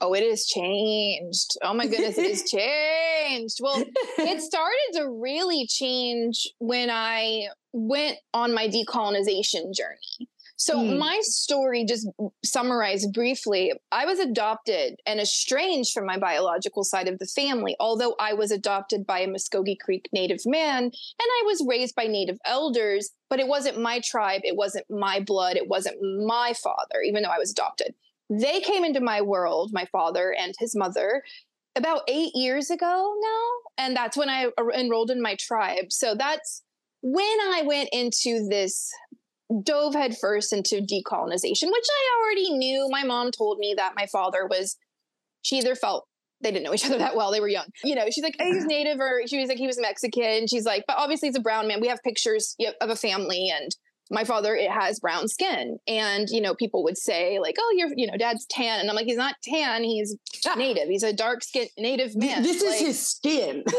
[0.00, 1.56] Oh, it has changed.
[1.62, 3.58] Oh my goodness, it has changed.
[3.60, 3.84] Well,
[4.18, 10.28] it started to really change when I went on my decolonization journey.
[10.60, 10.98] So, mm.
[10.98, 12.06] my story, just
[12.44, 18.14] summarized briefly, I was adopted and estranged from my biological side of the family, although
[18.20, 22.36] I was adopted by a Muskogee Creek Native man and I was raised by Native
[22.44, 27.22] elders, but it wasn't my tribe, it wasn't my blood, it wasn't my father, even
[27.22, 27.94] though I was adopted.
[28.30, 31.22] They came into my world, my father and his mother,
[31.76, 33.84] about eight years ago now.
[33.84, 35.86] And that's when I er, enrolled in my tribe.
[35.90, 36.62] So that's
[37.02, 38.90] when I went into this,
[39.64, 42.88] dove headfirst into decolonization, which I already knew.
[42.88, 44.76] My mom told me that my father was,
[45.42, 46.06] she either felt
[46.42, 47.32] they didn't know each other that well.
[47.32, 47.66] They were young.
[47.84, 50.46] You know, she's like, he's native, or she was like, he was Mexican.
[50.46, 51.80] She's like, but obviously he's a brown man.
[51.80, 53.74] We have pictures of a family and
[54.10, 55.78] my father it has brown skin.
[55.86, 58.80] And you know people would say like oh you're you know dad's tan.
[58.80, 60.54] And i'm like he's not tan he's ah.
[60.54, 60.88] native.
[60.88, 62.42] He's a dark skin native man.
[62.42, 63.64] this like, is his skin.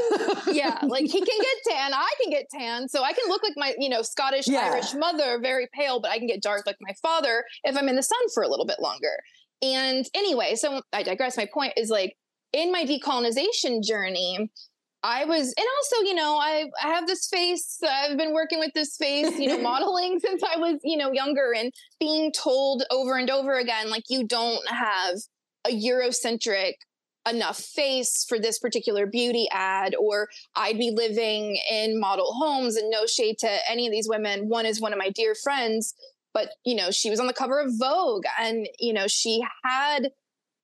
[0.52, 2.88] Yeah like he can get tan i can get tan.
[2.88, 4.72] So i can look like my you know scottish yeah.
[4.72, 7.96] irish mother very pale but i can get dark like my father if i'm in
[7.96, 9.17] the sun for a little bit longer.
[9.62, 11.38] And anyway so i digress.
[11.38, 12.15] My point is like
[12.54, 14.52] in my decolonization journey
[15.03, 17.79] I was, and also, you know, I, I have this face.
[17.83, 21.53] I've been working with this face, you know, modeling since I was, you know, younger
[21.55, 25.15] and being told over and over again, like, you don't have
[25.65, 26.73] a Eurocentric
[27.29, 32.89] enough face for this particular beauty ad, or I'd be living in model homes and
[32.89, 34.49] no shade to any of these women.
[34.49, 35.93] One is one of my dear friends,
[36.33, 40.11] but, you know, she was on the cover of Vogue and, you know, she had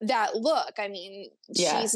[0.02, 0.74] that look.
[0.78, 1.82] I mean, yeah.
[1.82, 1.96] she's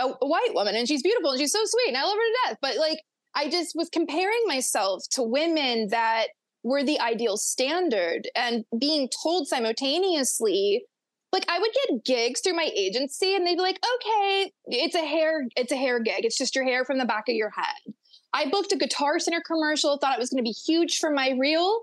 [0.00, 2.18] a, a white woman and she's beautiful and she's so sweet and I love her
[2.18, 2.58] to death.
[2.62, 2.98] But like,
[3.34, 6.28] I just was comparing myself to women that
[6.62, 10.84] were the ideal standard and being told simultaneously
[11.32, 15.06] like I would get gigs through my agency and they'd be like, okay, it's a
[15.06, 16.24] hair, it's a hair gig.
[16.24, 17.94] It's just your hair from the back of your head.
[18.32, 21.36] I booked a Guitar Center commercial, thought it was going to be huge for my
[21.38, 21.80] reel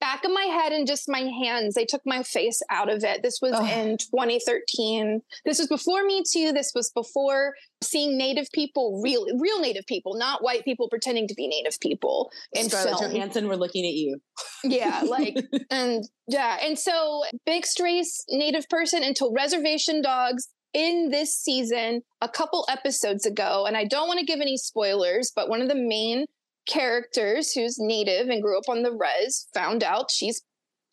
[0.00, 1.74] back of my head and just my hands.
[1.74, 3.22] They took my face out of it.
[3.22, 3.64] This was oh.
[3.64, 5.20] in 2013.
[5.44, 6.52] This was before Me Too.
[6.52, 11.34] This was before seeing Native people, real, real Native people, not white people pretending to
[11.34, 12.30] be Native people.
[12.52, 13.12] In Scarlett film.
[13.12, 14.18] Johansson, we're looking at you.
[14.64, 15.36] Yeah, like,
[15.70, 22.28] and yeah, and so mixed race Native person until Reservation Dogs in this season a
[22.28, 25.74] couple episodes ago, and I don't want to give any spoilers, but one of the
[25.74, 26.26] main
[26.68, 30.42] characters who's native and grew up on the res found out she's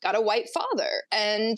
[0.02, 1.58] got a white father and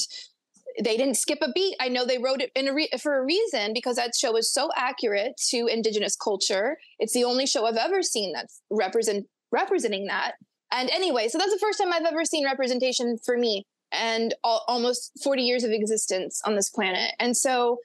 [0.83, 1.75] they didn't skip a beat.
[1.79, 4.69] I know they wrote it a re- for a reason because that show is so
[4.75, 6.77] accurate to indigenous culture.
[6.99, 10.33] It's the only show I've ever seen that's represent representing that.
[10.71, 14.63] And anyway, so that's the first time I've ever seen representation for me and all,
[14.67, 17.13] almost 40 years of existence on this planet.
[17.19, 17.77] And so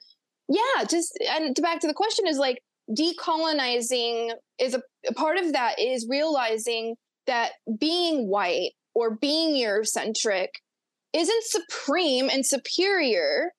[0.49, 5.53] yeah, just and back to the question is like decolonizing is a, a part of
[5.53, 6.95] that is realizing
[7.27, 10.47] that being white or being Eurocentric
[11.13, 13.51] isn't supreme and superior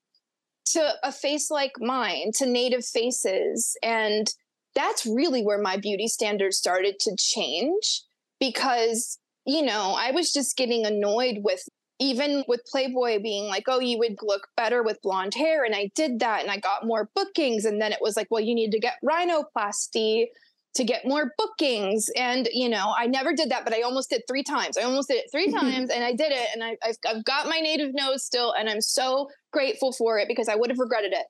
[0.67, 3.77] to a face like mine, to native faces.
[3.83, 4.27] And
[4.75, 8.03] that's really where my beauty standards started to change
[8.41, 11.63] because you know, I was just getting annoyed with
[12.01, 15.65] even with Playboy being like, oh, you would look better with blonde hair.
[15.65, 17.65] And I did that and I got more bookings.
[17.65, 20.27] And then it was like, well, you need to get rhinoplasty
[20.75, 22.11] to get more bookings.
[22.17, 24.77] And, you know, I never did that, but I almost did three times.
[24.77, 26.49] I almost did it three times and I did it.
[26.53, 28.53] And I, have I've got my native nose still.
[28.53, 31.27] And I'm so grateful for it because I would have regretted it.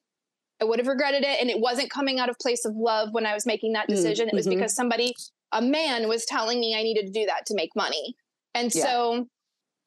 [0.63, 1.41] I would have regretted it.
[1.41, 3.95] And it wasn't coming out of place of love when I was making that mm,
[3.95, 4.29] decision.
[4.29, 4.37] Mm-hmm.
[4.37, 4.57] It was mm-hmm.
[4.57, 5.15] because somebody,
[5.53, 8.15] a man was telling me I needed to do that to make money.
[8.55, 8.85] And yeah.
[8.85, 9.27] so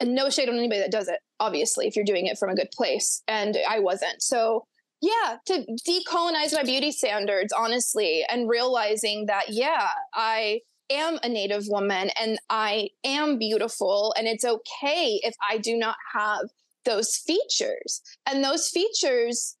[0.00, 2.54] and no shade on anybody that does it, obviously, if you're doing it from a
[2.54, 3.22] good place.
[3.26, 4.22] And I wasn't.
[4.22, 4.64] So,
[5.00, 11.64] yeah, to decolonize my beauty standards, honestly, and realizing that, yeah, I am a Native
[11.68, 14.14] woman and I am beautiful.
[14.16, 16.42] And it's okay if I do not have
[16.84, 18.00] those features.
[18.26, 19.56] And those features,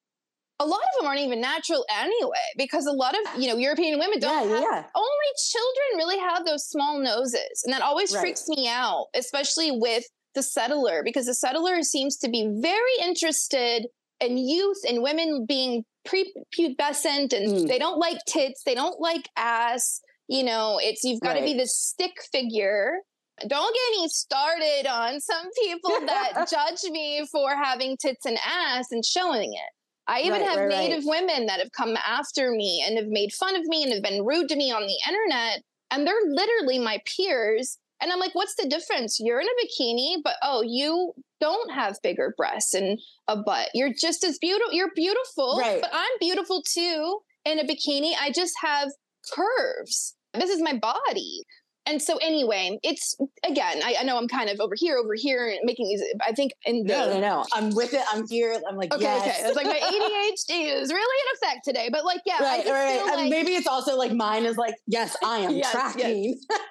[0.58, 3.98] a lot of them aren't even natural anyway, because a lot of, you know, European
[3.98, 4.84] women don't yeah, have, yeah.
[4.94, 7.62] only children really have those small noses.
[7.64, 8.20] And that always right.
[8.20, 13.86] freaks me out, especially with the settler because the settler seems to be very interested
[14.20, 17.68] in youth and women being prepubescent and mm.
[17.68, 20.00] they don't like tits, they don't like ass.
[20.28, 21.40] You know, it's you've got right.
[21.40, 22.98] to be this stick figure.
[23.46, 28.90] Don't get me started on some people that judge me for having tits and ass
[28.90, 29.72] and showing it.
[30.08, 33.32] I even right, have right, native women that have come after me and have made
[33.32, 35.62] fun of me and have been rude to me on the internet.
[35.90, 39.18] And they're literally my peers and I'm like, what's the difference?
[39.20, 43.70] You're in a bikini, but oh, you don't have bigger breasts and a butt.
[43.74, 44.72] You're just as beautiful.
[44.72, 45.80] You're beautiful, right.
[45.80, 48.12] but I'm beautiful too in a bikini.
[48.20, 48.88] I just have
[49.32, 50.14] curves.
[50.34, 51.42] This is my body.
[51.88, 55.56] And so anyway, it's again, I, I, know I'm kind of over here, over here,
[55.62, 56.02] making these.
[56.20, 57.44] I think in the no, no, no.
[57.54, 58.02] I'm with it.
[58.12, 58.60] I'm here.
[58.68, 59.22] I'm like, okay, yes.
[59.22, 59.48] okay.
[59.48, 61.88] It's like my ADHD is really in effect today.
[61.90, 63.06] But like, yeah, right, right.
[63.06, 66.38] Like, maybe it's also like mine is like, yes, I am yes, tracking.
[66.50, 66.60] Yes.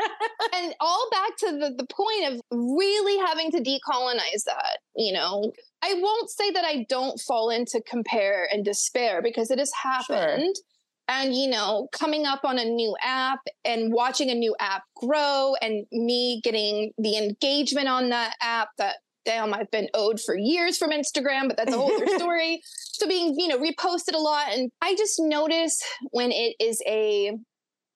[0.64, 4.80] and all back to the the point of really having to decolonize that.
[4.96, 9.60] You know, I won't say that I don't fall into compare and despair because it
[9.60, 10.56] has happened.
[10.56, 10.64] Sure
[11.08, 15.54] and you know coming up on a new app and watching a new app grow
[15.62, 20.78] and me getting the engagement on that app that damn i've been owed for years
[20.78, 24.48] from instagram but that's a whole other story so being you know reposted a lot
[24.52, 27.32] and i just notice when it is a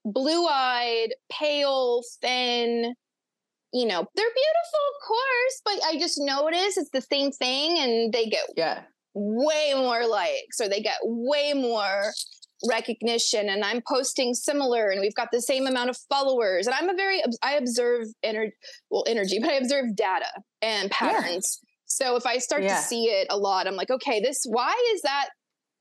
[0.05, 2.93] blue-eyed pale thin
[3.73, 8.11] you know they're beautiful of course but i just notice it's the same thing and
[8.11, 8.81] they get yeah
[9.13, 12.13] way more likes or they get way more
[12.69, 16.67] recognition and I'm posting similar and we've got the same amount of followers.
[16.67, 18.53] And I'm a very, I observe energy,
[18.89, 20.27] well, energy, but I observe data
[20.61, 21.59] and patterns.
[21.61, 21.67] Yeah.
[21.85, 22.75] So if I start yeah.
[22.75, 25.29] to see it a lot, I'm like, okay, this, why is that?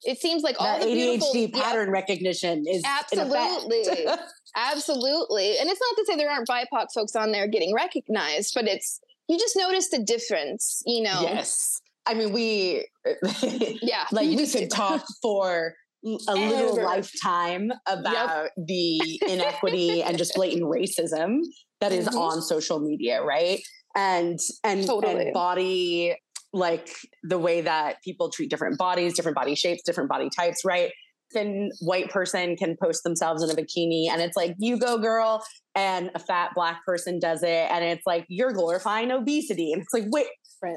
[0.05, 3.85] It seems like all that the ADHD pattern yeah, recognition is absolutely,
[4.57, 5.59] absolutely.
[5.59, 9.01] And it's not to say there aren't BIPOC folks on there getting recognized, but it's,
[9.29, 11.21] you just notice the difference, you know?
[11.21, 11.81] Yes.
[12.07, 12.87] I mean, we,
[13.83, 18.53] yeah, like we could talk for a little lifetime about yep.
[18.57, 21.41] the inequity and just blatant racism
[21.81, 22.19] that is mm-hmm.
[22.19, 23.61] on social media, right?
[23.95, 25.27] And and, totally.
[25.27, 26.17] and body
[26.53, 26.89] like
[27.23, 30.91] the way that people treat different bodies, different body shapes, different body types, right?
[31.33, 35.45] Thin white person can post themselves in a bikini and it's like, you go, girl.
[35.77, 37.71] And a fat black person does it.
[37.71, 39.73] And it's like, you're glorifying obesity.
[39.73, 40.27] And it's like, wait,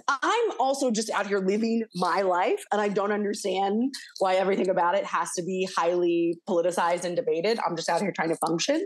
[0.08, 4.96] I'm also just out here living my life, and I don't understand why everything about
[4.96, 7.60] it has to be highly politicized and debated.
[7.68, 8.86] I'm just out here trying to function.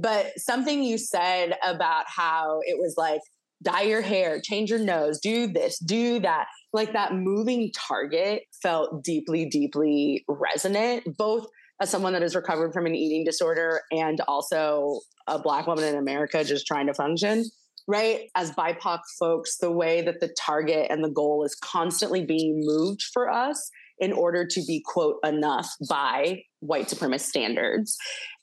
[0.00, 3.20] But something you said about how it was like,
[3.62, 6.46] dye your hair, change your nose, do this, do that.
[6.72, 11.46] Like that moving target felt deeply, deeply resonant, both
[11.80, 15.96] as someone that has recovered from an eating disorder and also a Black woman in
[15.96, 17.44] America just trying to function
[17.88, 18.30] right?
[18.34, 23.02] As BIPOC folks, the way that the target and the goal is constantly being moved
[23.12, 27.96] for us in order to be, quote, enough by white supremacist standards.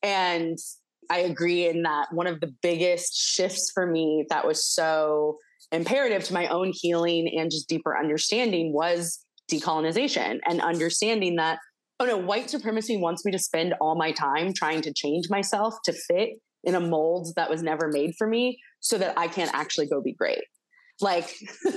[0.04, 0.58] And
[1.10, 5.38] I agree in that one of the biggest shifts for me that was so
[5.72, 11.60] imperative to my own healing and just deeper understanding was decolonization and understanding that,
[12.00, 15.76] oh no, white supremacy wants me to spend all my time trying to change myself
[15.86, 16.30] to fit
[16.64, 20.02] in a mold that was never made for me so that I can't actually go
[20.02, 20.44] be great.
[21.02, 21.34] Like,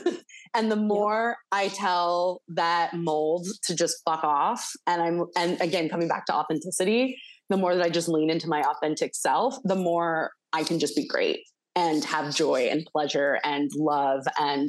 [0.54, 5.88] and the more I tell that mold to just fuck off, and I'm, and again,
[5.88, 7.16] coming back to authenticity,
[7.52, 10.96] the more that I just lean into my authentic self, the more I can just
[10.96, 11.40] be great
[11.76, 14.68] and have joy and pleasure and love and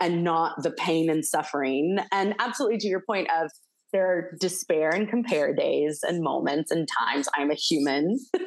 [0.00, 1.98] and not the pain and suffering.
[2.12, 3.50] And absolutely to your point of
[3.92, 7.28] there are despair and compare days and moments and times.
[7.34, 8.18] I'm a human.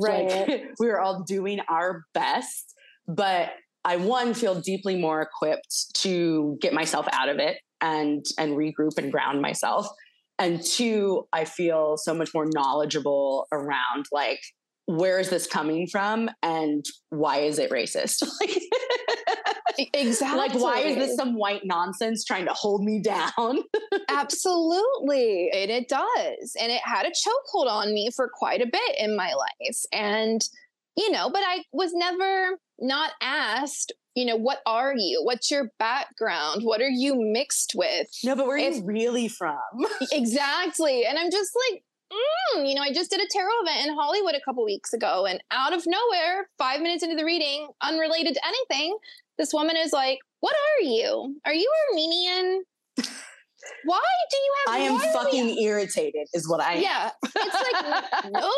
[0.00, 0.48] Right.
[0.48, 2.74] like, we are all doing our best
[3.06, 3.50] but
[3.84, 8.96] I one feel deeply more equipped to get myself out of it and and regroup
[8.96, 9.86] and ground myself.
[10.38, 14.40] And two, I feel so much more knowledgeable around like
[14.86, 18.22] where is this coming from and why is it racist?
[19.94, 20.38] exactly.
[20.38, 23.60] Like, why is this some white nonsense trying to hold me down?
[24.08, 25.50] Absolutely.
[25.54, 26.56] And it does.
[26.60, 29.78] And it had a chokehold on me for quite a bit in my life.
[29.92, 30.42] And,
[30.96, 35.22] you know, but I was never not asked, you know, what are you?
[35.22, 36.62] What's your background?
[36.62, 38.06] What are you mixed with?
[38.22, 39.58] No, but where are you really from?
[40.12, 41.04] exactly.
[41.04, 44.34] And I'm just like, mm, you know, I just did a tarot event in Hollywood
[44.34, 48.40] a couple weeks ago, and out of nowhere, five minutes into the reading, unrelated to
[48.46, 48.96] anything,
[49.38, 51.36] this woman is like, "What are you?
[51.44, 52.64] Are you Armenian?"
[53.86, 54.00] Why
[54.30, 54.74] do you have?
[54.74, 56.74] I am fucking irritated, is what I.
[56.74, 56.82] am.
[56.82, 58.40] Yeah, it's like no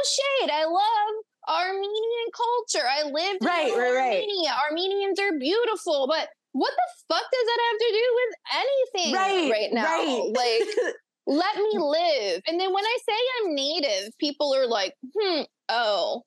[0.43, 0.51] shade.
[0.53, 2.87] I love Armenian culture.
[2.87, 4.51] I lived right, in right, Armenia.
[4.51, 4.71] Right.
[4.71, 9.51] Armenians are beautiful, but what the fuck does that have to do with anything right,
[9.51, 9.85] right now?
[9.85, 10.33] Right.
[11.27, 12.43] Like, let me live.
[12.47, 16.23] And then when I say I'm native, people are like, hmm, oh.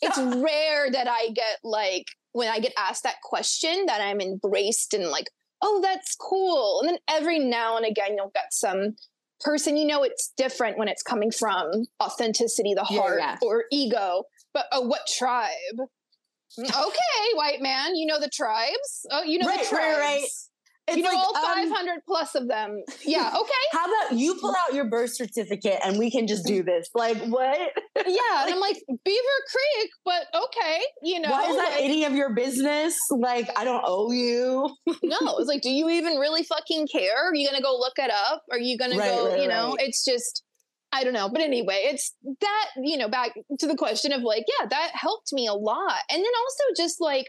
[0.00, 4.94] It's rare that I get like when I get asked that question that I'm embraced
[4.94, 5.26] and like,
[5.60, 6.80] oh, that's cool.
[6.80, 8.94] And then every now and again you'll get some
[9.40, 13.48] person, you know, it's different when it's coming from authenticity, the heart, yeah, yeah.
[13.48, 14.24] or ego.
[14.54, 15.88] But oh, what tribe?
[16.58, 19.06] Okay, white man, you know the tribes.
[19.10, 19.98] Oh, you know right, the tribes.
[19.98, 20.28] Right, right.
[20.88, 22.82] It's you know, like, all um, 500 um, plus of them.
[23.04, 23.34] Yeah.
[23.38, 23.52] Okay.
[23.72, 26.88] How about you pull out your birth certificate and we can just do this?
[26.94, 27.58] Like, what?
[28.06, 28.44] Yeah.
[28.44, 30.80] and I'm like, Beaver Creek, but okay.
[31.02, 32.96] You know, why is that like, any of your business?
[33.10, 34.70] Like, I don't owe you.
[35.02, 37.28] no, it's like, do you even really fucking care?
[37.28, 38.42] Are you going to go look it up?
[38.50, 39.86] Are you going right, to go, right, you know, right.
[39.86, 40.42] it's just,
[40.92, 41.28] I don't know.
[41.28, 45.32] But anyway, it's that, you know, back to the question of like, yeah, that helped
[45.32, 46.00] me a lot.
[46.10, 47.28] And then also just like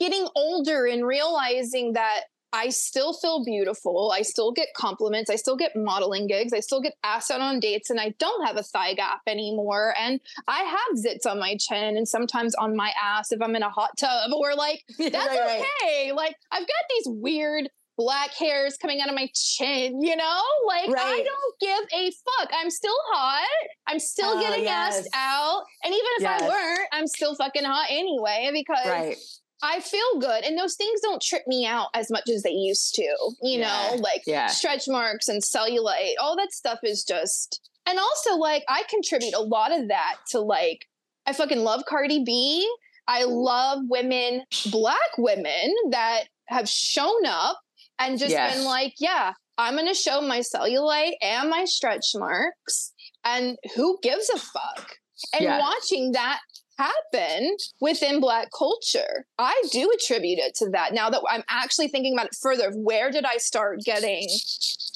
[0.00, 4.12] getting older and realizing that I still feel beautiful.
[4.14, 5.28] I still get compliments.
[5.28, 6.52] I still get modeling gigs.
[6.52, 9.94] I still get asked out on dates, and I don't have a thigh gap anymore.
[9.98, 13.62] And I have zits on my chin and sometimes on my ass if I'm in
[13.62, 16.10] a hot tub, or like, that's right, okay.
[16.10, 16.12] Right.
[16.14, 20.42] Like, I've got these weird black hairs coming out of my chin, you know?
[20.66, 21.04] Like, right.
[21.04, 22.50] I don't give a fuck.
[22.52, 23.48] I'm still hot.
[23.86, 24.98] I'm still oh, getting yes.
[24.98, 25.64] asked out.
[25.84, 26.42] And even if yes.
[26.42, 28.86] I weren't, I'm still fucking hot anyway because.
[28.86, 29.16] Right
[29.62, 30.44] I feel good.
[30.44, 33.90] And those things don't trip me out as much as they used to, you yeah.
[33.90, 34.48] know, like yeah.
[34.48, 36.12] stretch marks and cellulite.
[36.20, 40.40] All that stuff is just, and also like I contribute a lot of that to
[40.40, 40.86] like,
[41.26, 42.70] I fucking love Cardi B.
[43.08, 47.60] I love women, black women that have shown up
[47.98, 48.54] and just yes.
[48.56, 52.92] been like, yeah, I'm going to show my cellulite and my stretch marks.
[53.24, 54.96] And who gives a fuck?
[55.32, 55.58] And yeah.
[55.58, 56.40] watching that
[56.78, 62.12] happen within black culture i do attribute it to that now that i'm actually thinking
[62.12, 64.28] about it further where did i start getting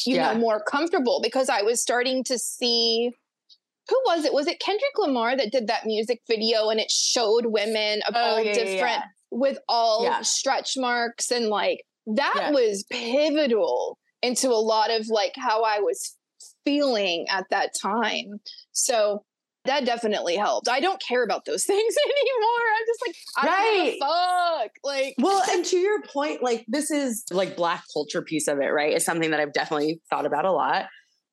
[0.04, 0.32] you yeah.
[0.32, 3.10] know more comfortable because i was starting to see
[3.88, 7.46] who was it was it kendrick lamar that did that music video and it showed
[7.46, 9.04] women of oh, all yeah, different yeah.
[9.30, 11.80] with all stretch marks and like
[12.16, 16.16] that was pivotal into a lot of like how i was
[16.64, 18.40] feeling at that time
[18.72, 19.22] so
[19.66, 20.68] that definitely helped.
[20.68, 22.66] I don't care about those things anymore.
[22.78, 24.62] I'm just like, I right.
[24.62, 24.70] fuck.
[24.84, 28.68] Like, well, and to your point, like this is like black culture piece of it,
[28.68, 28.94] right?
[28.94, 30.86] Is something that I've definitely thought about a lot.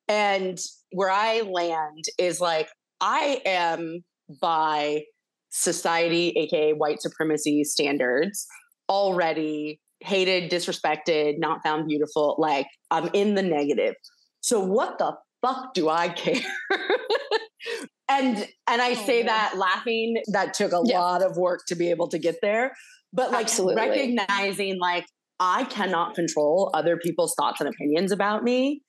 [0.07, 0.57] And
[0.91, 2.69] where I land is like,
[3.01, 4.03] I am
[4.41, 5.03] by
[5.49, 8.47] society, aka white supremacy standards,
[8.89, 12.35] already hated, disrespected, not found beautiful.
[12.37, 13.95] Like, I'm in the negative.
[14.41, 16.41] So, what the fuck do I care?
[18.09, 20.21] and and I oh, say that laughing.
[20.31, 20.99] That took a yeah.
[20.99, 22.73] lot of work to be able to get there.
[23.13, 23.75] But like Absolutely.
[23.75, 25.05] recognizing like
[25.39, 28.81] I cannot control other people's thoughts and opinions about me.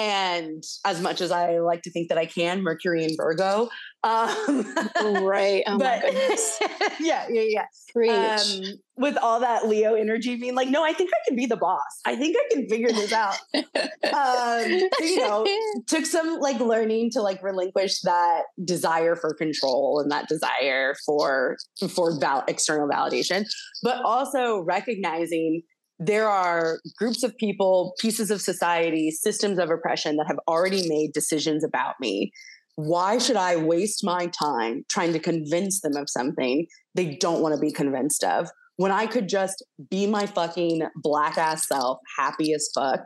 [0.00, 3.68] And as much as I like to think that I can, Mercury and Virgo.
[4.02, 4.74] Um,
[5.22, 5.62] right.
[5.66, 6.58] Oh but, my goodness.
[7.00, 7.66] yeah, yeah, yeah.
[7.94, 8.62] Um,
[8.96, 12.00] with all that Leo energy being like, no, I think I can be the boss.
[12.06, 13.36] I think I can figure this out.
[13.54, 15.46] um, you know,
[15.86, 21.58] took some like learning to like relinquish that desire for control and that desire for
[21.94, 23.44] for val- external validation,
[23.82, 25.62] but also recognizing
[26.00, 31.12] there are groups of people, pieces of society, systems of oppression that have already made
[31.12, 32.32] decisions about me.
[32.76, 37.54] Why should I waste my time trying to convince them of something they don't want
[37.54, 42.54] to be convinced of when I could just be my fucking black ass self, happy
[42.54, 43.00] as fuck,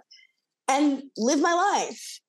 [0.68, 2.20] and live my life?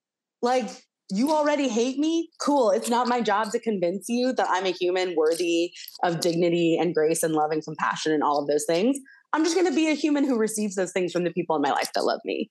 [0.41, 0.67] Like,
[1.11, 2.29] you already hate me?
[2.41, 2.71] Cool.
[2.71, 5.71] It's not my job to convince you that I'm a human worthy
[6.03, 8.97] of dignity and grace and love and compassion and all of those things.
[9.33, 11.61] I'm just going to be a human who receives those things from the people in
[11.61, 12.49] my life that love me.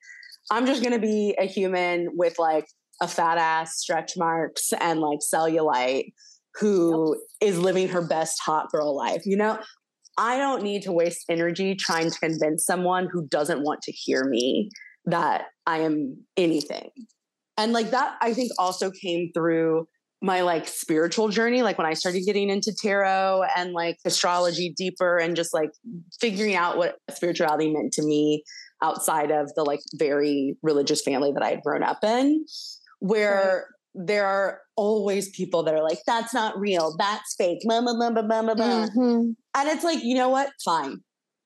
[0.51, 2.67] I'm just going to be a human with like
[3.01, 6.13] a fat ass, stretch marks, and like cellulite
[6.61, 7.51] who yep.
[7.51, 9.23] is living her best hot girl life.
[9.25, 9.59] You know,
[10.17, 14.25] I don't need to waste energy trying to convince someone who doesn't want to hear
[14.25, 14.71] me
[15.07, 16.91] that I am anything.
[17.57, 19.87] And like that, I think also came through
[20.25, 25.19] my like spiritual journey like when i started getting into tarot and like astrology deeper
[25.19, 25.71] and just like
[26.19, 28.43] figuring out what spirituality meant to me
[28.83, 32.43] outside of the like very religious family that i had grown up in
[33.01, 34.07] where right.
[34.07, 38.11] there are always people that are like that's not real that's fake blah, blah, blah,
[38.11, 38.87] blah, blah, blah.
[38.87, 39.33] Mm-hmm.
[39.55, 41.03] and it's like you know what fine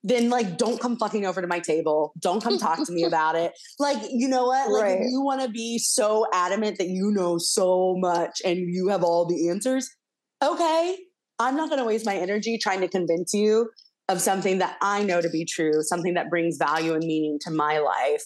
[0.08, 2.12] then like don't come fucking over to my table.
[2.18, 3.52] Don't come talk to me about it.
[3.78, 4.70] Like, you know what?
[4.70, 4.98] Like right.
[5.00, 9.02] if you want to be so adamant that you know so much and you have
[9.02, 9.88] all the answers,
[10.42, 10.96] okay.
[11.40, 13.70] I'm not going to waste my energy trying to convince you
[14.08, 17.50] of something that I know to be true, something that brings value and meaning to
[17.50, 18.24] my life,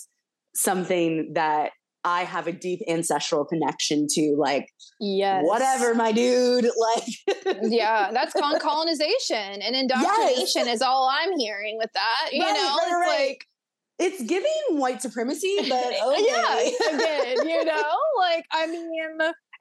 [0.55, 1.73] something that
[2.05, 4.69] I have a deep ancestral connection to, like,
[5.01, 6.67] yes, whatever, my dude.
[6.77, 10.77] Like, yeah, that's con colonization and indoctrination yes.
[10.77, 12.31] is all I'm hearing with that.
[12.33, 13.29] You right, know, right, it's right.
[13.29, 13.47] like
[13.99, 16.27] it's giving white supremacy, but okay.
[16.27, 18.91] yeah, again, you know, like I mean,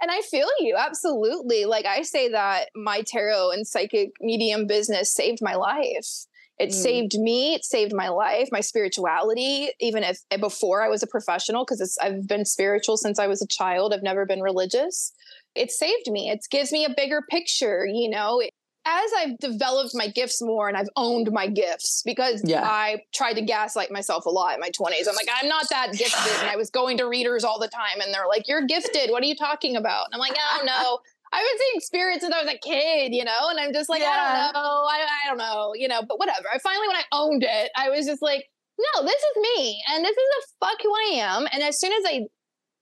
[0.02, 1.66] and I feel you absolutely.
[1.66, 6.26] Like I say that my tarot and psychic medium business saved my life.
[6.62, 6.74] It mm.
[6.74, 7.56] saved me.
[7.56, 9.72] It saved my life, my spirituality.
[9.80, 13.42] Even if eh, before I was a professional, because I've been spiritual since I was
[13.42, 13.94] a child.
[13.94, 15.12] I've never been religious.
[15.56, 16.30] It saved me.
[16.30, 17.88] It gives me a bigger picture.
[17.88, 18.44] You know,
[18.86, 22.64] as I've developed my gifts more and I've owned my gifts because yeah.
[22.64, 25.08] I tried to gaslight myself a lot in my 20s.
[25.08, 26.40] I'm like, I'm not that gifted.
[26.42, 29.10] And I was going to readers all the time and they're like, You're gifted.
[29.10, 30.06] What are you talking about?
[30.06, 31.00] And I'm like, Oh no.
[31.34, 34.02] I've been seeing spirits since I was a kid, you know, and I'm just like,
[34.02, 34.10] yeah.
[34.10, 36.48] I don't know, I, I don't know, you know, but whatever.
[36.54, 38.46] I finally, when I owned it, I was just like,
[38.78, 41.48] no, this is me, and this is the fuck who I am.
[41.54, 42.22] And as soon as I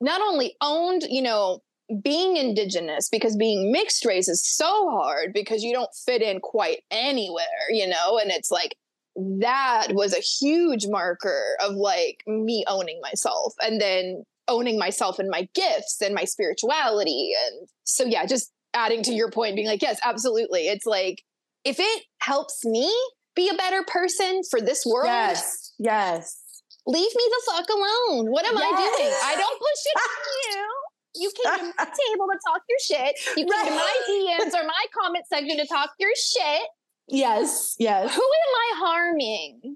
[0.02, 1.60] not only owned, you know,
[2.04, 6.80] being indigenous, because being mixed race is so hard because you don't fit in quite
[6.89, 8.76] anywhere, you know, and it's like
[9.16, 13.54] that was a huge marker of like me owning myself.
[13.62, 17.32] And then owning myself and my gifts and my spirituality.
[17.47, 20.67] And so, yeah, just adding to your point, being like, yes, absolutely.
[20.67, 21.23] It's like,
[21.65, 22.91] if it helps me
[23.35, 28.31] be a better person for this world, yes, yes, leave me the fuck alone.
[28.31, 28.63] What am yes.
[28.63, 29.13] I doing?
[29.23, 30.67] I don't push it on you.
[31.15, 33.15] You came to my table to talk your shit.
[33.35, 33.65] You came right.
[33.67, 36.67] to my DMs or my comment section to talk your shit.
[37.07, 38.13] Yes, yes.
[38.13, 39.75] Who am I harming?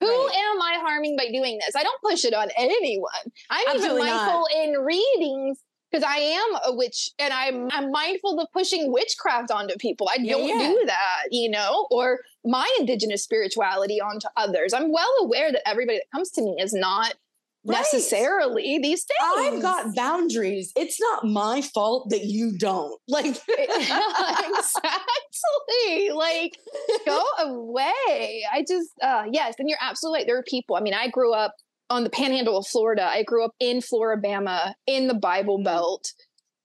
[0.00, 0.34] Who right.
[0.34, 1.76] am I harming by doing this?
[1.76, 3.04] I don't push it on anyone.
[3.50, 4.64] I'm Absolutely even mindful not.
[4.64, 5.58] in readings
[5.90, 10.08] because I am a witch and I'm I'm mindful of pushing witchcraft onto people.
[10.10, 10.68] I don't yeah.
[10.68, 14.72] do that, you know, or my indigenous spirituality onto others.
[14.72, 17.14] I'm well aware that everybody that comes to me is not
[17.64, 17.78] right.
[17.78, 19.18] necessarily these things.
[19.36, 20.72] I've got boundaries.
[20.76, 22.98] It's not my fault that you don't.
[23.08, 24.60] Like exactly.
[26.14, 26.56] Like
[27.04, 28.44] go away.
[28.52, 30.26] I just uh yes, and you're absolutely right.
[30.26, 30.76] There are people.
[30.76, 31.54] I mean, I grew up
[31.90, 33.04] on the panhandle of Florida.
[33.04, 35.64] I grew up in Floribama in the Bible mm.
[35.64, 36.12] Belt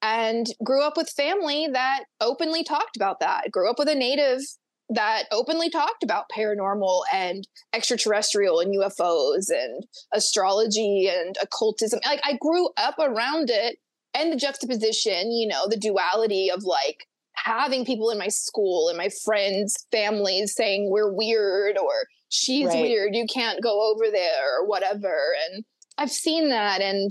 [0.01, 3.51] and grew up with family that openly talked about that.
[3.51, 4.41] Grew up with a native
[4.89, 11.99] that openly talked about paranormal and extraterrestrial and UFOs and astrology and occultism.
[12.05, 13.79] Like I grew up around it
[14.13, 18.97] and the juxtaposition, you know, the duality of like having people in my school and
[18.97, 22.05] my friends' families saying we're weird or
[22.35, 22.81] she's right.
[22.81, 25.15] weird, you can't go over there or whatever.
[25.49, 25.63] And
[25.97, 26.81] I've seen that.
[26.81, 27.09] And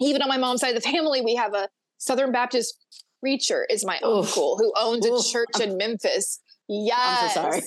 [0.00, 1.68] even on my mom's side of the family, we have a
[1.98, 2.76] Southern Baptist
[3.20, 4.28] preacher is my Oof.
[4.28, 5.20] uncle who owns Oof.
[5.20, 6.40] a church in Memphis
[6.72, 7.36] Yes.
[7.36, 7.62] I'm so sorry.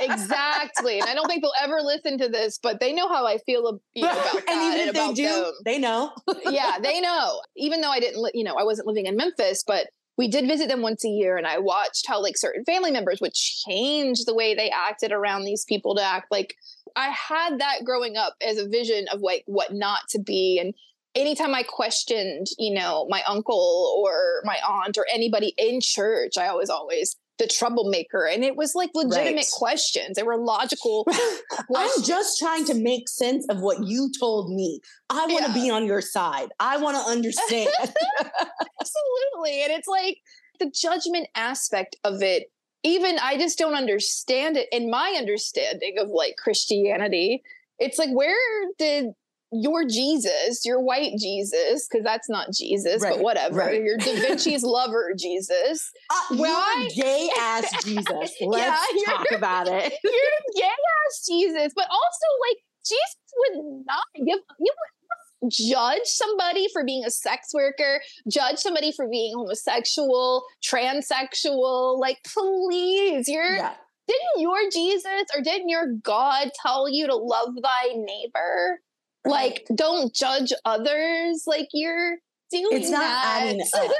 [0.12, 0.98] exactly.
[0.98, 3.80] And I don't think they'll ever listen to this, but they know how I feel
[3.94, 5.52] you know, about and even if they do, them.
[5.64, 6.10] they know.
[6.50, 7.40] yeah, they know.
[7.56, 9.86] Even though I didn't, li- you know, I wasn't living in Memphis, but
[10.20, 13.22] we did visit them once a year and I watched how like certain family members
[13.22, 16.56] would change the way they acted around these people to act like
[16.94, 20.74] I had that growing up as a vision of like what not to be and
[21.14, 26.48] anytime I questioned, you know, my uncle or my aunt or anybody in church, I
[26.48, 29.50] always always the troublemaker and it was like legitimate right.
[29.52, 30.14] questions.
[30.14, 31.06] They were logical
[31.74, 34.80] i'm just trying to make sense of what you told me.
[35.08, 35.64] I want to yeah.
[35.64, 36.50] be on your side.
[36.60, 37.70] I want to understand.
[37.80, 40.18] Absolutely and it's like
[40.58, 44.68] the judgment aspect of it even i just don't understand it.
[44.70, 47.42] In my understanding of like christianity
[47.78, 48.36] it's like where
[48.78, 49.06] did
[49.52, 53.58] your Jesus, your white Jesus, because that's not Jesus, right, but whatever.
[53.58, 53.82] Right.
[53.82, 55.90] Your Da Vinci's lover Jesus.
[56.10, 58.06] Uh, Why gay ass Jesus?
[58.40, 59.92] Let's yeah, talk about it.
[60.04, 64.72] You're gay ass Jesus, but also like Jesus would not give you
[65.42, 71.98] would judge somebody for being a sex worker, judge somebody for being homosexual, transsexual.
[71.98, 73.74] Like, please, you're yeah.
[74.06, 78.80] didn't your Jesus or didn't your God tell you to love thy neighbor?
[79.24, 81.44] Like, don't judge others.
[81.46, 82.16] Like you're
[82.50, 83.42] doing it's not that.
[83.42, 83.90] adding up.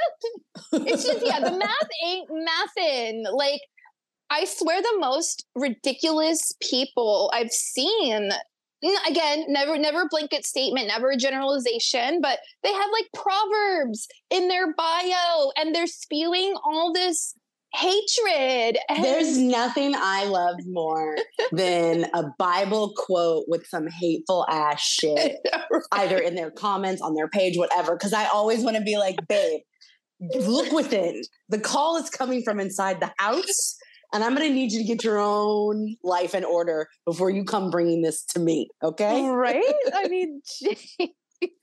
[0.87, 3.23] it's just yeah, the math ain't mathin'.
[3.33, 3.61] Like
[4.29, 8.31] I swear the most ridiculous people I've seen
[9.07, 14.73] again never never blanket statement never a generalization but they have like proverbs in their
[14.73, 17.35] bio and they're spewing all this
[17.73, 18.77] hatred.
[19.01, 21.17] There's nothing I love more
[21.51, 25.37] than a Bible quote with some hateful ass shit,
[25.91, 27.97] either in their comments, on their page, whatever.
[27.97, 29.61] Cause I always want to be like, babe,
[30.19, 31.21] look within.
[31.49, 33.77] The call is coming from inside the house.
[34.13, 37.45] And I'm going to need you to get your own life in order before you
[37.45, 38.67] come bringing this to me.
[38.83, 39.23] Okay.
[39.25, 39.63] Right.
[39.93, 40.41] I mean,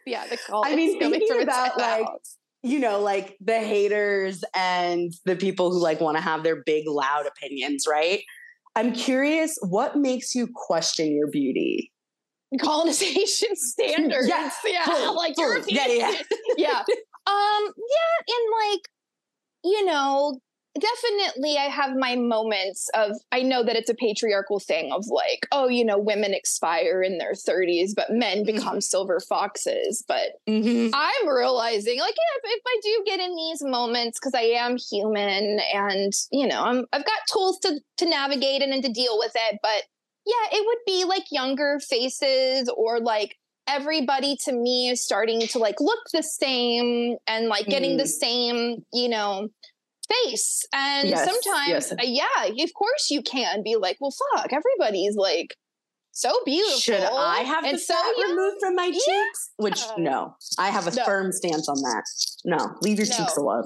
[0.06, 0.64] yeah, the call.
[0.64, 2.06] I mean, thinking about like,
[2.62, 6.88] you know, like the haters and the people who like want to have their big,
[6.88, 8.22] loud opinions, right?
[8.74, 11.92] I'm curious, what makes you question your beauty?
[12.61, 14.28] Colonization standards.
[14.28, 15.34] yeah, yeah, fully, like
[15.68, 16.14] yeah, yeah,
[16.56, 16.82] yeah.
[17.26, 18.80] Um, yeah, and like,
[19.64, 20.40] you know,
[20.75, 25.47] definitely I have my moments of I know that it's a patriarchal thing of like,
[25.53, 28.57] oh, you know, women expire in their 30s, but men mm-hmm.
[28.57, 28.81] become mm-hmm.
[28.81, 30.05] silver foxes.
[30.07, 30.91] But mm-hmm.
[30.95, 34.77] I'm realizing, like, yeah, if, if, I do get in these moments, because I am
[34.77, 39.19] human and you know, I'm I've got tools to to navigate and, and to deal
[39.19, 39.59] with it.
[39.62, 39.83] But
[40.27, 43.37] yeah, it would be like younger faces or like
[43.69, 47.99] everybody to me is starting to like look the same and like getting mm.
[47.99, 49.49] the same, you know,
[50.09, 50.66] face.
[50.72, 51.92] And yes, sometimes, yes.
[51.92, 55.56] Uh, yeah, of course you can be like, well, fuck, everybody's like
[56.12, 56.80] so beautiful.
[56.80, 58.30] Should I have and the so fat young?
[58.30, 58.92] removed from my yeah.
[58.92, 59.50] cheeks?
[59.56, 61.04] Which no, I have a no.
[61.04, 62.04] firm stance on that.
[62.44, 63.16] No, leave your no.
[63.16, 63.64] cheeks alone.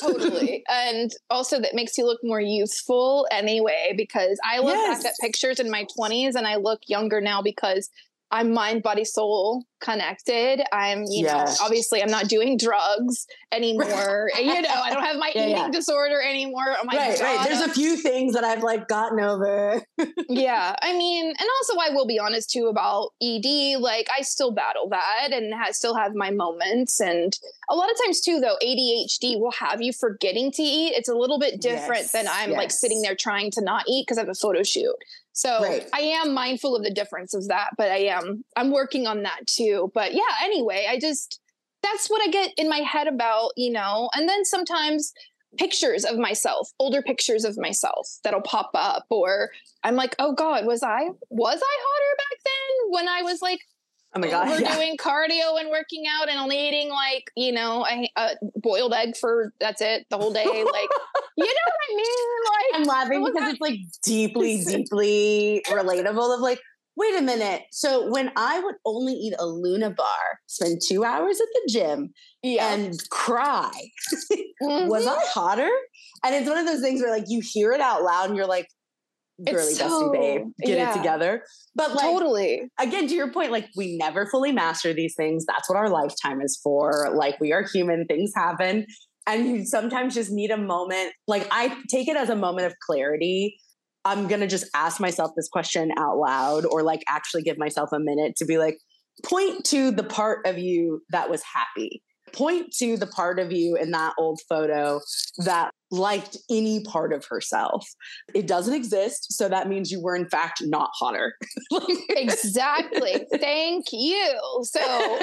[0.00, 0.64] totally.
[0.70, 5.02] And also that makes you look more youthful anyway, because I look yes.
[5.02, 7.90] back at pictures in my 20s and I look younger now because
[8.30, 10.62] I'm mind, body, soul connected.
[10.72, 11.58] I'm, you yes.
[11.58, 14.30] know, obviously I'm not doing drugs anymore.
[14.38, 15.70] you know, I don't have my yeah, eating yeah.
[15.70, 16.76] disorder anymore.
[16.80, 17.24] Oh my right, God.
[17.24, 17.48] right.
[17.48, 19.82] There's a few things that I've like gotten over.
[20.28, 20.76] yeah.
[20.80, 23.80] I mean, and also I will be honest too about ED.
[23.80, 27.00] Like I still battle that and I still have my moments.
[27.00, 27.36] And
[27.68, 30.92] a lot of times too, though, ADHD will have you forgetting to eat.
[30.94, 32.58] It's a little bit different yes, than I'm yes.
[32.58, 34.94] like sitting there trying to not eat because I have a photo shoot.
[35.40, 35.88] So right.
[35.94, 39.46] I am mindful of the difference of that, but I am I'm working on that
[39.46, 39.90] too.
[39.94, 41.40] But yeah, anyway, I just
[41.82, 44.10] that's what I get in my head about, you know.
[44.14, 45.14] And then sometimes
[45.56, 49.48] pictures of myself, older pictures of myself that'll pop up or
[49.82, 53.60] I'm like, "Oh god, was I was I hotter back then when I was like
[54.12, 54.48] Oh my god!
[54.48, 54.74] We're yeah.
[54.74, 58.92] doing cardio and working out and only eating like you know a, a uh, boiled
[58.92, 60.44] egg for that's it the whole day.
[60.44, 60.88] Like
[61.36, 62.26] you know what I mean?
[62.44, 63.52] Like I'm laughing because that?
[63.52, 66.34] it's like deeply, deeply relatable.
[66.34, 66.60] Of like,
[66.96, 67.62] wait a minute.
[67.70, 72.12] So when I would only eat a Luna bar, spend two hours at the gym,
[72.42, 72.74] yeah.
[72.74, 73.72] and cry,
[74.62, 74.88] mm-hmm.
[74.88, 75.70] was I hotter?
[76.24, 78.46] And it's one of those things where like you hear it out loud and you're
[78.46, 78.66] like,
[79.44, 80.90] girly so, dusty babe get yeah.
[80.90, 81.42] it together
[81.74, 85.68] but like totally again to your point like we never fully master these things that's
[85.68, 88.86] what our lifetime is for like we are human things happen
[89.26, 92.74] and you sometimes just need a moment like i take it as a moment of
[92.86, 93.56] clarity.
[94.02, 98.00] I'm gonna just ask myself this question out loud or like actually give myself a
[98.00, 98.78] minute to be like
[99.24, 102.02] point to the part of you that was happy
[102.32, 105.00] point to the part of you in that old photo
[105.44, 107.86] that liked any part of herself.
[108.34, 109.32] It doesn't exist.
[109.32, 111.34] So that means you were, in fact, not hotter.
[112.10, 113.26] exactly.
[113.40, 114.38] Thank you.
[114.62, 114.80] So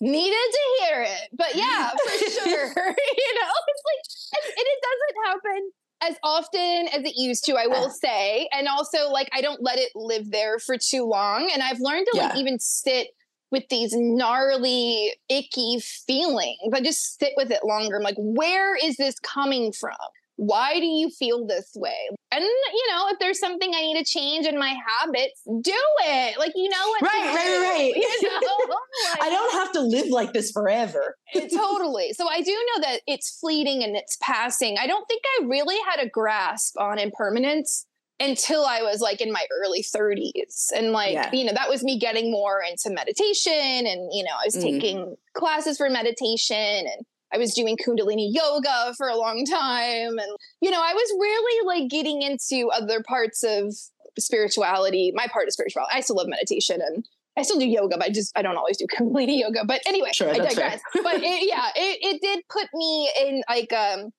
[0.00, 1.28] needed to hear it.
[1.32, 2.44] But yeah, for sure.
[2.46, 5.70] you know, it's like, and, and it doesn't happen
[6.00, 8.48] as often as it used to, I will say.
[8.52, 11.50] And also, like, I don't let it live there for too long.
[11.52, 13.08] And I've learned to, like, even sit
[13.50, 16.58] with these gnarly, icky feelings.
[16.72, 17.96] I just sit with it longer.
[17.96, 19.96] I'm like, where is this coming from?
[20.36, 22.10] Why do you feel this way?
[22.30, 26.38] And you know, if there's something I need to change in my habits, do it.
[26.38, 27.02] Like you know what?
[27.02, 27.92] Right, right, right.
[28.22, 28.38] You know?
[28.50, 31.16] Oh, oh, like, I don't have to live like this forever.
[31.34, 32.12] Eh, totally.
[32.12, 34.76] So I do know that it's fleeting and it's passing.
[34.78, 37.86] I don't think I really had a grasp on impermanence
[38.20, 40.72] until I was like in my early 30s.
[40.74, 41.30] And like, yeah.
[41.32, 43.52] you know, that was me getting more into meditation.
[43.52, 44.62] And, you know, I was mm.
[44.62, 50.18] taking classes for meditation and I was doing Kundalini yoga for a long time.
[50.18, 53.74] And, you know, I was really like getting into other parts of
[54.18, 55.94] spirituality, my part is spirituality.
[55.94, 57.04] I still love meditation and
[57.36, 59.64] I still do yoga, but I just I don't always do Kundalini yoga.
[59.64, 60.80] But anyway, sure, I digress.
[60.94, 64.10] but it, yeah, it, it did put me in like um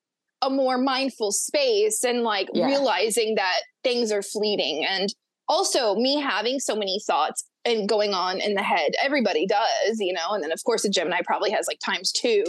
[0.41, 2.65] a more mindful space and like yeah.
[2.65, 5.13] realizing that things are fleeting and
[5.47, 10.13] also me having so many thoughts and going on in the head everybody does you
[10.13, 12.43] know and then of course a gemini probably has like times two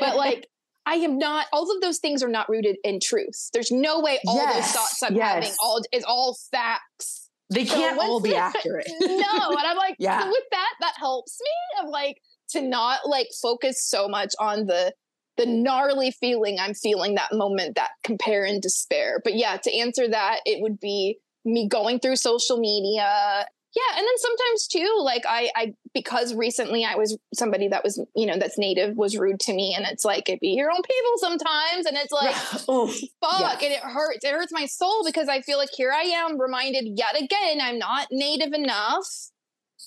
[0.00, 0.48] but like
[0.86, 4.18] i am not all of those things are not rooted in truth there's no way
[4.26, 4.54] all yes.
[4.54, 5.34] those thoughts i'm yes.
[5.34, 10.22] having all is all facts they can't all be accurate no and i'm like yeah.
[10.22, 12.20] So with that that helps me of like
[12.50, 14.92] to not like focus so much on the
[15.36, 19.20] the gnarly feeling I'm feeling that moment, that compare and despair.
[19.22, 23.46] But yeah, to answer that, it would be me going through social media.
[23.74, 28.02] Yeah, and then sometimes too, like I, I because recently I was somebody that was,
[28.14, 30.80] you know, that's native was rude to me, and it's like it be your own
[30.82, 32.34] people sometimes, and it's like,
[32.68, 32.86] oh,
[33.20, 34.24] fuck, and it hurts.
[34.24, 37.78] It hurts my soul because I feel like here I am reminded yet again I'm
[37.78, 39.06] not native enough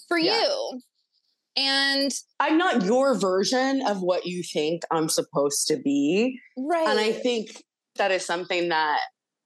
[0.07, 0.39] for yeah.
[0.39, 0.81] you.
[1.59, 6.39] And I'm not your version of what you think I'm supposed to be.
[6.57, 6.87] Right.
[6.87, 7.61] And I think
[7.97, 8.99] that is something that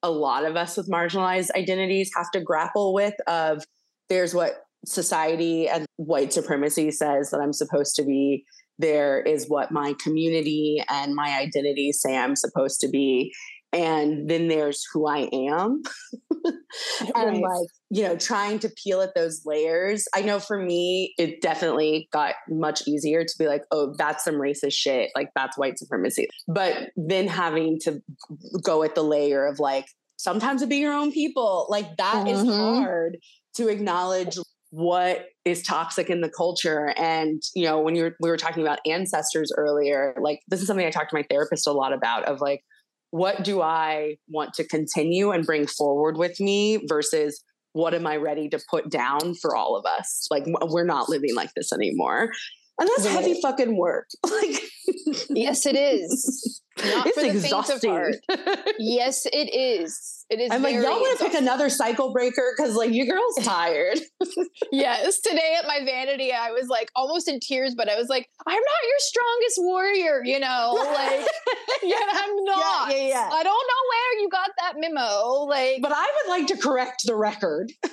[0.03, 3.63] a lot of us with marginalized identities have to grapple with of
[4.09, 8.43] there's what society and white supremacy says that I'm supposed to be.
[8.77, 13.33] There is what my community and my identity say I'm supposed to be
[13.73, 15.81] and then there's who I am.
[16.45, 17.41] and right.
[17.41, 20.05] like, you know, trying to peel at those layers.
[20.15, 24.35] I know for me, it definitely got much easier to be like, oh, that's some
[24.35, 25.11] racist shit.
[25.15, 26.27] Like, that's white supremacy.
[26.47, 28.01] But then having to
[28.63, 29.85] go at the layer of like,
[30.17, 32.49] sometimes it be your own people, like, that mm-hmm.
[32.49, 33.17] is hard
[33.55, 34.37] to acknowledge
[34.69, 38.79] what is toxic in the culture and you know when you're we were talking about
[38.87, 42.41] ancestors earlier like this is something i talked to my therapist a lot about of
[42.41, 42.63] like
[43.13, 47.43] what do I want to continue and bring forward with me versus
[47.73, 50.25] what am I ready to put down for all of us?
[50.31, 52.31] Like, we're not living like this anymore.
[52.79, 53.23] And that's right.
[53.23, 54.07] heavy fucking work.
[54.25, 54.63] Like,
[55.29, 56.59] yes, it is.
[56.77, 58.15] Not it's for the exhausting.
[58.79, 60.25] yes, it is.
[60.29, 60.51] It is.
[60.51, 63.99] I'm like, y'all want to pick another cycle breaker because, like, you girl's tired.
[64.71, 65.19] yes.
[65.19, 68.55] Today at my vanity, I was like almost in tears, but I was like, I'm
[68.55, 70.73] not your strongest warrior, you know?
[70.75, 71.27] Like,
[71.83, 72.89] yeah, I'm not.
[72.89, 73.29] Yeah, yeah, yeah.
[73.31, 75.43] I don't know where you got that memo.
[75.43, 77.71] Like, but I would like to correct the record.
[77.83, 77.89] Uh,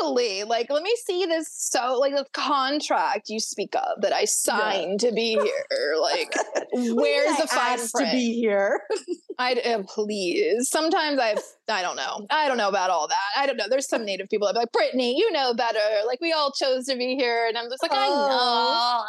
[0.00, 0.44] totally.
[0.44, 1.48] Like, let me see this.
[1.52, 5.10] So, like, the contract you speak of that I signed yeah.
[5.10, 5.96] to be here.
[6.00, 6.34] Like,
[6.72, 8.13] where's the fine print?
[8.14, 8.80] Be here.
[9.38, 10.68] I uh, please.
[10.68, 12.26] Sometimes I've I don't know.
[12.30, 13.16] I don't know about all that.
[13.36, 13.64] I don't know.
[13.68, 15.78] There's some native people that be like, Brittany, you know better.
[16.06, 17.96] Like we all chose to be here, and I'm just like, oh.
[17.96, 19.04] I know.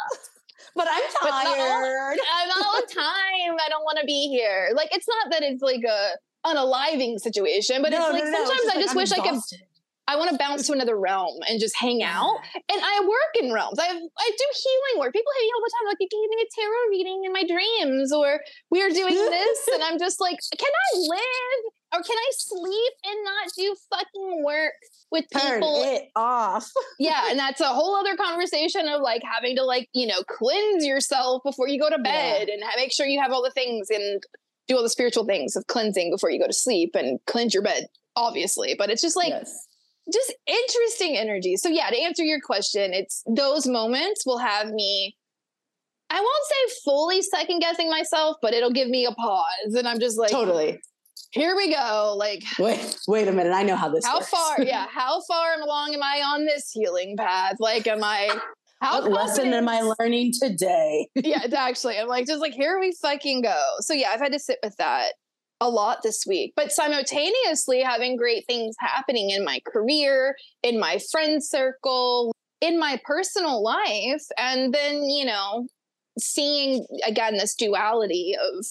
[0.74, 2.18] But I'm tired.
[2.46, 3.56] But all, all the time.
[3.64, 4.70] I don't want to be here.
[4.74, 6.10] Like it's not that it's like a
[6.46, 9.56] unaliving situation, but no, it's like no, no, sometimes it's I just, wish exhausted.
[9.56, 9.75] I could
[10.08, 12.38] I want to bounce to another realm and just hang out.
[12.54, 13.78] And I work in realms.
[13.78, 15.12] I I do healing work.
[15.12, 17.44] People hit me all the time, like you gave me a tarot reading in my
[17.44, 18.40] dreams, or
[18.70, 21.72] we are doing this, and I'm just like, can I live?
[21.94, 24.74] Or can I sleep and not do fucking work
[25.10, 25.82] with people?
[25.82, 26.70] Turn it off.
[26.98, 30.84] yeah, and that's a whole other conversation of like having to like you know cleanse
[30.84, 32.54] yourself before you go to bed yeah.
[32.54, 34.22] and make sure you have all the things and
[34.68, 37.62] do all the spiritual things of cleansing before you go to sleep and cleanse your
[37.62, 37.86] bed
[38.16, 39.65] obviously but it's just like yes
[40.12, 41.56] just interesting energy.
[41.56, 45.16] So yeah, to answer your question, it's those moments will have me
[46.08, 49.98] I won't say fully second guessing myself, but it'll give me a pause and I'm
[49.98, 50.80] just like Totally.
[51.32, 52.14] Here we go.
[52.16, 53.52] Like wait, wait a minute.
[53.52, 54.30] I know how this How works.
[54.30, 57.56] far, yeah, how far along am I on this healing path?
[57.58, 58.38] Like am I
[58.80, 61.08] how what lesson am I learning today?
[61.14, 61.98] yeah, actually.
[61.98, 63.62] I'm like, just like, here we fucking go.
[63.80, 65.14] So yeah, I've had to sit with that
[65.60, 70.98] a lot this week, but simultaneously having great things happening in my career, in my
[71.10, 74.24] friend circle, in my personal life.
[74.38, 75.66] And then, you know,
[76.18, 78.66] seeing again this duality of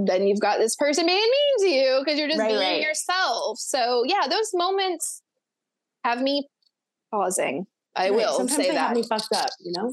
[0.00, 2.80] then you've got this person being mean to you because you're just right, being right.
[2.80, 3.58] yourself.
[3.58, 5.22] So yeah, those moments
[6.04, 6.48] have me
[7.10, 7.66] pausing.
[7.96, 8.16] I right.
[8.16, 8.88] will Sometimes say that.
[8.88, 9.90] Have me fucked up, you know.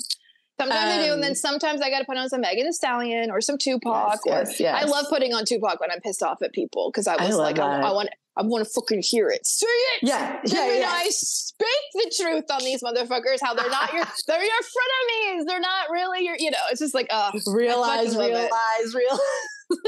[0.60, 2.66] Sometimes um, I do, and then um, sometimes I got to put on some Megan
[2.66, 4.20] Thee Stallion or some Tupac.
[4.26, 4.84] Yes, yes, yes.
[4.84, 7.38] I love putting on Tupac when I'm pissed off at people because I was I
[7.38, 9.46] like, I, I, want, I want to fucking hear it.
[9.46, 10.04] Say it.
[10.04, 10.90] Yeah, yeah, yeah.
[10.90, 13.40] I speak the truth on these motherfuckers.
[13.42, 15.46] How they're not your, they're your frenemies.
[15.46, 16.58] They're not really your, you know.
[16.72, 19.20] It's just like, uh, realize, realize, realize.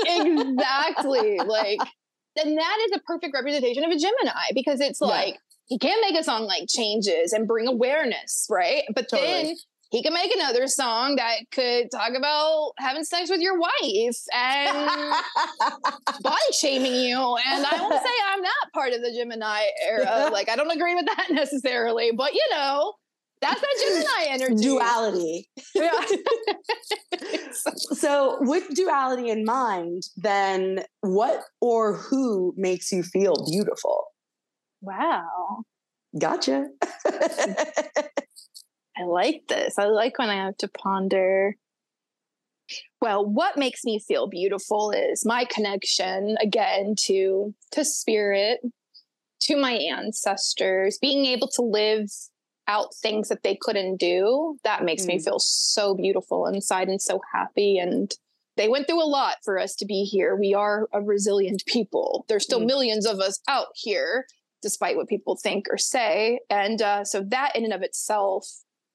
[0.05, 1.39] exactly.
[1.47, 1.79] Like
[2.39, 5.39] and that is a perfect representation of a Gemini because it's like yeah.
[5.65, 8.83] he can't make a song like changes and bring awareness, right?
[8.93, 9.43] But totally.
[9.43, 9.55] then
[9.89, 14.89] he can make another song that could talk about having sex with your wife and
[16.21, 17.17] body shaming you.
[17.17, 20.29] And I won't say I'm not part of the Gemini era.
[20.37, 22.93] Like, I don't agree with that necessarily, but you know,
[23.41, 24.63] that's that Gemini energy.
[24.63, 25.49] Duality.
[25.73, 25.91] Yeah.
[27.93, 34.05] so, with duality in mind, then what or who makes you feel beautiful?
[34.81, 35.63] Wow.
[36.19, 36.67] Gotcha.
[38.99, 39.77] I like this.
[39.77, 41.55] I like when I have to ponder.
[43.01, 48.59] Well, what makes me feel beautiful is my connection again to to spirit,
[49.41, 52.09] to my ancestors, being able to live
[52.67, 54.57] out things that they couldn't do.
[54.63, 55.07] That makes mm.
[55.07, 58.11] me feel so beautiful inside and so happy and
[58.57, 60.35] they went through a lot for us to be here.
[60.35, 62.25] We are a resilient people.
[62.27, 62.65] There's still mm.
[62.65, 64.25] millions of us out here,
[64.63, 66.39] despite what people think or say.
[66.49, 68.47] And uh, so that in and of itself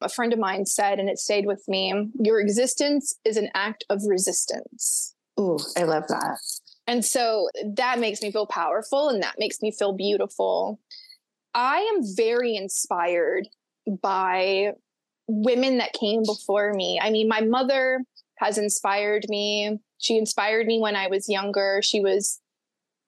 [0.03, 3.85] a friend of mine said, and it stayed with me your existence is an act
[3.91, 5.15] of resistance.
[5.39, 6.39] Ooh, I love that.
[6.87, 10.81] And so that makes me feel powerful and that makes me feel beautiful.
[11.55, 13.49] I am very inspired
[14.03, 14.73] by
[15.29, 17.01] women that came before me.
[17.03, 18.01] I mean, my mother
[18.39, 19.79] has inspired me.
[19.99, 21.81] She inspired me when I was younger.
[21.83, 22.41] She was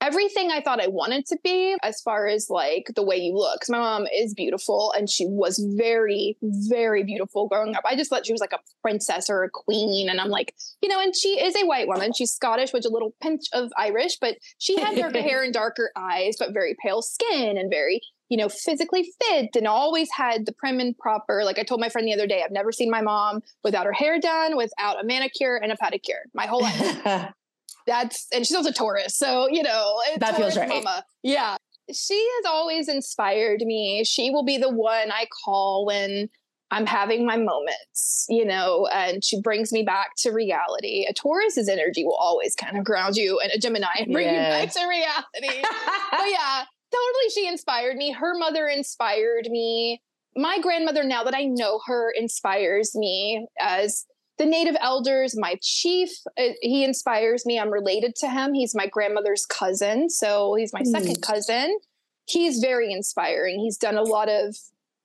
[0.05, 3.61] everything I thought I wanted to be as far as like the way you look.
[3.61, 7.84] Cause my mom is beautiful and she was very, very beautiful growing up.
[7.86, 10.11] I just thought she was like a princess or a queen.
[10.11, 12.12] And I'm like, you know, and she is a white woman.
[12.12, 15.90] She's Scottish with a little pinch of Irish, but she had darker hair and darker
[15.96, 20.52] eyes, but very pale skin and very, you know, physically fit and always had the
[20.52, 21.44] prim and proper.
[21.44, 23.92] Like I told my friend the other day, I've never seen my mom without her
[23.92, 27.32] hair done, without a manicure and a pedicure my whole life.
[27.87, 30.68] that's and she's also Taurus, so you know that Taurus feels right.
[30.68, 31.05] Mama.
[31.22, 31.57] Yeah,
[31.93, 34.05] she has always inspired me.
[34.05, 36.28] She will be the one I call when
[36.70, 41.07] I'm having my moments, you know, and she brings me back to reality.
[41.09, 44.72] A Taurus's energy will always kind of ground you, and a Gemini bring you back
[44.72, 45.62] to reality.
[46.11, 48.12] but yeah, totally, she inspired me.
[48.12, 50.03] Her mother inspired me.
[50.37, 54.07] My grandmother, now that I know her, inspires me as
[54.39, 57.59] the native elders my chief uh, he inspires me.
[57.59, 58.55] I'm related to him.
[58.55, 60.87] He's my grandmother's cousin so he's my mm.
[60.87, 61.78] second cousin.
[62.26, 63.61] He's very inspiring.
[63.61, 64.57] He's done a lot of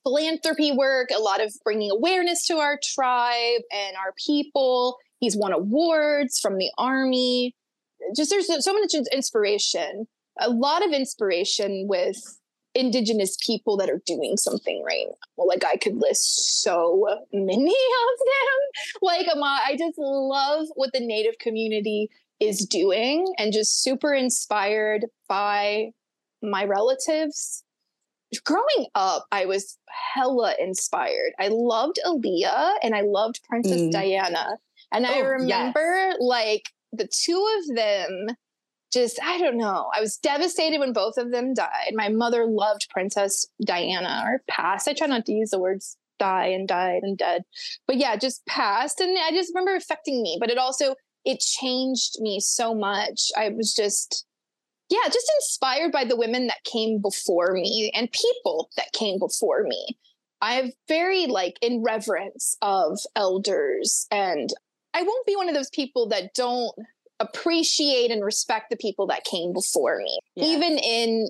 [0.04, 4.98] philanthropy work a lot of bringing awareness to our tribe and our people.
[5.20, 7.56] He's won awards from the army.
[8.16, 10.08] Just there's so much inspiration.
[10.40, 12.39] A lot of inspiration with
[12.76, 15.16] indigenous people that are doing something right now.
[15.36, 19.02] Well, like I could list so many of them.
[19.02, 22.10] Like I just love what the native community
[22.40, 25.92] is doing and just super inspired by
[26.42, 27.64] my relatives.
[28.46, 29.78] Growing up, I was
[30.14, 31.34] hella inspired.
[31.40, 33.92] I loved Aaliyah and I loved Princess mm.
[33.92, 34.58] Diana.
[34.92, 36.18] And oh, I remember yes.
[36.20, 38.36] like the two of them
[38.92, 39.90] just I don't know.
[39.96, 41.92] I was devastated when both of them died.
[41.94, 44.88] My mother loved Princess Diana or passed.
[44.88, 47.44] I try not to use the words die and died and dead.
[47.88, 52.18] But yeah, just passed and I just remember affecting me, but it also it changed
[52.20, 53.30] me so much.
[53.38, 54.26] I was just
[54.90, 59.64] yeah, just inspired by the women that came before me and people that came before
[59.64, 60.00] me.
[60.42, 64.50] I have very like in reverence of elders and
[64.94, 66.74] I won't be one of those people that don't
[67.20, 70.20] appreciate and respect the people that came before me.
[70.36, 70.46] Yeah.
[70.46, 71.30] Even in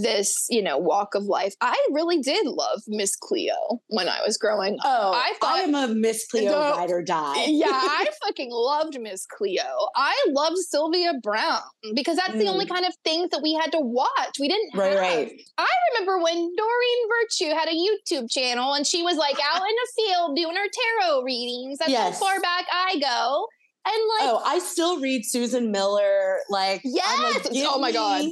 [0.00, 1.54] this, you know, walk of life.
[1.60, 4.84] I really did love Miss Cleo when I was growing up.
[4.84, 7.44] Oh, I thought I am a Miss Cleo the, ride or die.
[7.48, 9.88] yeah, I fucking loved Miss Cleo.
[9.96, 11.60] I loved Sylvia Browne
[11.94, 12.38] because that's mm.
[12.38, 12.70] the only mm.
[12.70, 14.38] kind of things that we had to watch.
[14.40, 15.00] We didn't right, have.
[15.00, 15.32] Right.
[15.58, 19.74] I remember when Doreen Virtue had a YouTube channel and she was like out in
[19.74, 20.68] the field doing her
[21.02, 21.78] tarot readings.
[21.78, 22.18] That's yes.
[22.18, 23.46] how far back I go.
[23.84, 26.38] And like, oh, I still read Susan Miller.
[26.48, 27.44] Like, yes.
[27.44, 28.26] Like, oh my god,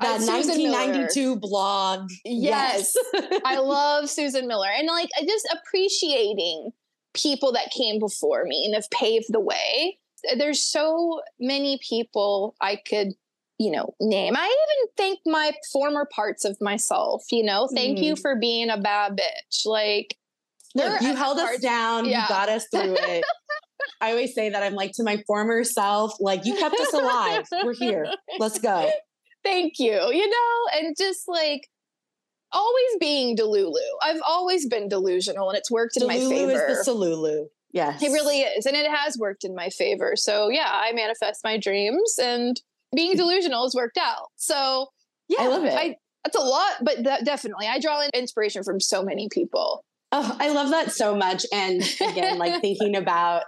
[0.00, 2.08] that 1992 blog.
[2.24, 3.40] Yes, yes.
[3.44, 6.70] I love Susan Miller, and like just appreciating
[7.12, 9.98] people that came before me and have paved the way.
[10.36, 13.14] There's so many people I could
[13.58, 14.34] you know, name.
[14.36, 18.02] I even thank my former parts of myself, you know, thank mm.
[18.02, 19.64] you for being a bad bitch.
[19.64, 20.16] Like,
[20.74, 22.22] Look, you held us down, yeah.
[22.22, 23.24] you got us through it.
[24.00, 27.46] I always say that I'm like to my former self, like, you kept us alive.
[27.64, 28.06] We're here.
[28.38, 28.90] Let's go.
[29.42, 29.92] Thank you.
[29.92, 31.68] You know, and just like
[32.52, 33.74] always being Delulu.
[34.02, 36.52] I've always been delusional and it's worked in my favor.
[36.52, 37.46] is the Salulu.
[37.72, 38.02] Yes.
[38.02, 38.66] It really is.
[38.66, 40.14] And it has worked in my favor.
[40.16, 42.58] So yeah, I manifest my dreams and
[42.94, 43.16] being mm.
[43.16, 44.28] delusional has worked out.
[44.36, 44.86] So
[45.28, 45.74] yeah, I love it.
[45.74, 49.84] I, that's a lot, but that, definitely, I draw inspiration from so many people.
[50.12, 51.44] Oh, I love that so much.
[51.52, 53.42] And again, like thinking about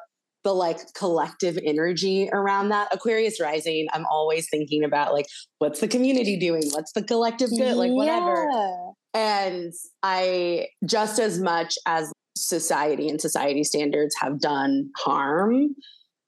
[0.46, 5.26] the like collective energy around that Aquarius rising, I'm always thinking about like,
[5.58, 6.62] what's the community doing?
[6.70, 7.76] What's the collective good?
[7.76, 8.48] Like, whatever.
[8.52, 8.90] Yeah.
[9.12, 9.72] And
[10.04, 15.74] I, just as much as society and society standards have done harm,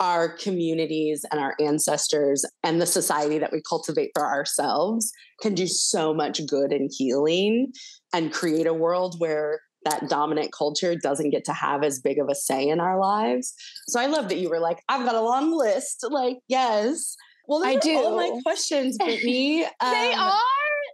[0.01, 5.69] our communities and our ancestors and the society that we cultivate for ourselves can do
[5.69, 7.73] so much good and healing
[8.13, 12.29] and create a world where that dominant culture doesn't get to have as big of
[12.29, 13.55] a say in our lives.
[13.89, 16.05] So I love that you were like, I've got a long list.
[16.09, 17.17] Like, yes.
[17.47, 17.97] Well, I do.
[17.97, 19.65] All my questions, Brittany.
[19.65, 20.41] Um, they are.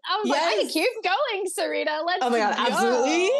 [0.06, 0.42] I was yes.
[0.42, 2.06] like, I can keep going, Serita.
[2.06, 2.18] Let's.
[2.22, 3.30] Oh my god, absolutely.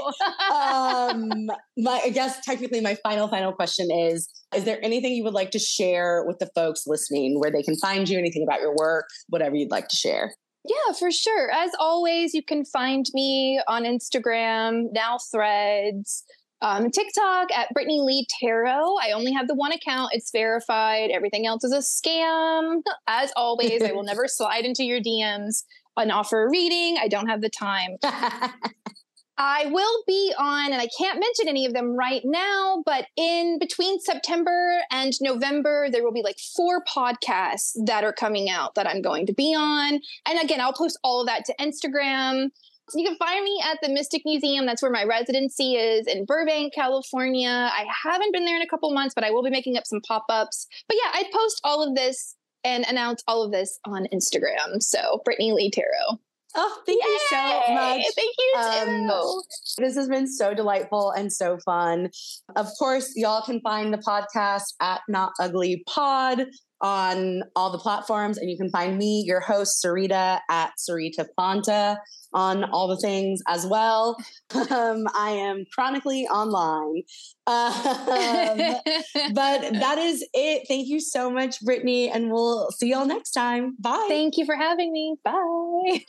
[0.50, 1.46] um,
[1.76, 5.50] my, I guess technically, my final final question is: Is there anything you would like
[5.52, 9.06] to share with the folks listening, where they can find you, anything about your work,
[9.28, 10.32] whatever you'd like to share?
[10.64, 11.50] Yeah, for sure.
[11.50, 16.24] As always, you can find me on Instagram, now Threads,
[16.62, 18.96] um, TikTok at Brittany Leigh Tarot.
[19.02, 21.10] I only have the one account, it's verified.
[21.10, 22.80] Everything else is a scam.
[23.06, 25.64] As always, I will never slide into your DMs
[25.98, 26.96] and offer a reading.
[26.98, 27.98] I don't have the time.
[29.36, 33.58] I will be on, and I can't mention any of them right now, but in
[33.58, 38.86] between September and November, there will be like four podcasts that are coming out that
[38.86, 40.00] I'm going to be on.
[40.26, 42.50] And again, I'll post all of that to Instagram.
[42.90, 44.66] So you can find me at the Mystic Museum.
[44.66, 47.48] That's where my residency is in Burbank, California.
[47.48, 50.00] I haven't been there in a couple months, but I will be making up some
[50.06, 50.66] pop ups.
[50.86, 54.80] But yeah, I post all of this and announce all of this on Instagram.
[54.80, 56.20] So, Brittany Leigh Tarot.
[56.56, 57.08] Oh, thank Yay!
[57.08, 58.04] you so much.
[58.14, 59.42] Thank you um,
[59.78, 62.10] This has been so delightful and so fun.
[62.54, 66.46] Of course, y'all can find the podcast at Not Ugly Pod
[66.84, 68.36] on all the platforms.
[68.36, 71.96] And you can find me, your host, Serita, at Serita Fonta
[72.34, 74.18] on all the things as well.
[74.54, 77.02] Um, I am chronically online.
[77.46, 78.76] Um,
[79.34, 80.66] but that is it.
[80.68, 82.10] Thank you so much, Brittany.
[82.10, 83.76] And we'll see y'all next time.
[83.80, 84.04] Bye.
[84.08, 85.16] Thank you for having me.
[85.24, 86.04] Bye.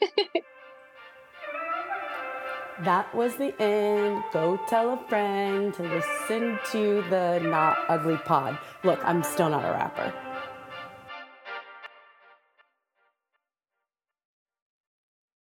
[2.83, 4.23] that was the end.
[4.33, 8.59] Go tell a friend to listen to the Not Ugly Pod.
[8.83, 10.34] Look, I'm still not a rapper.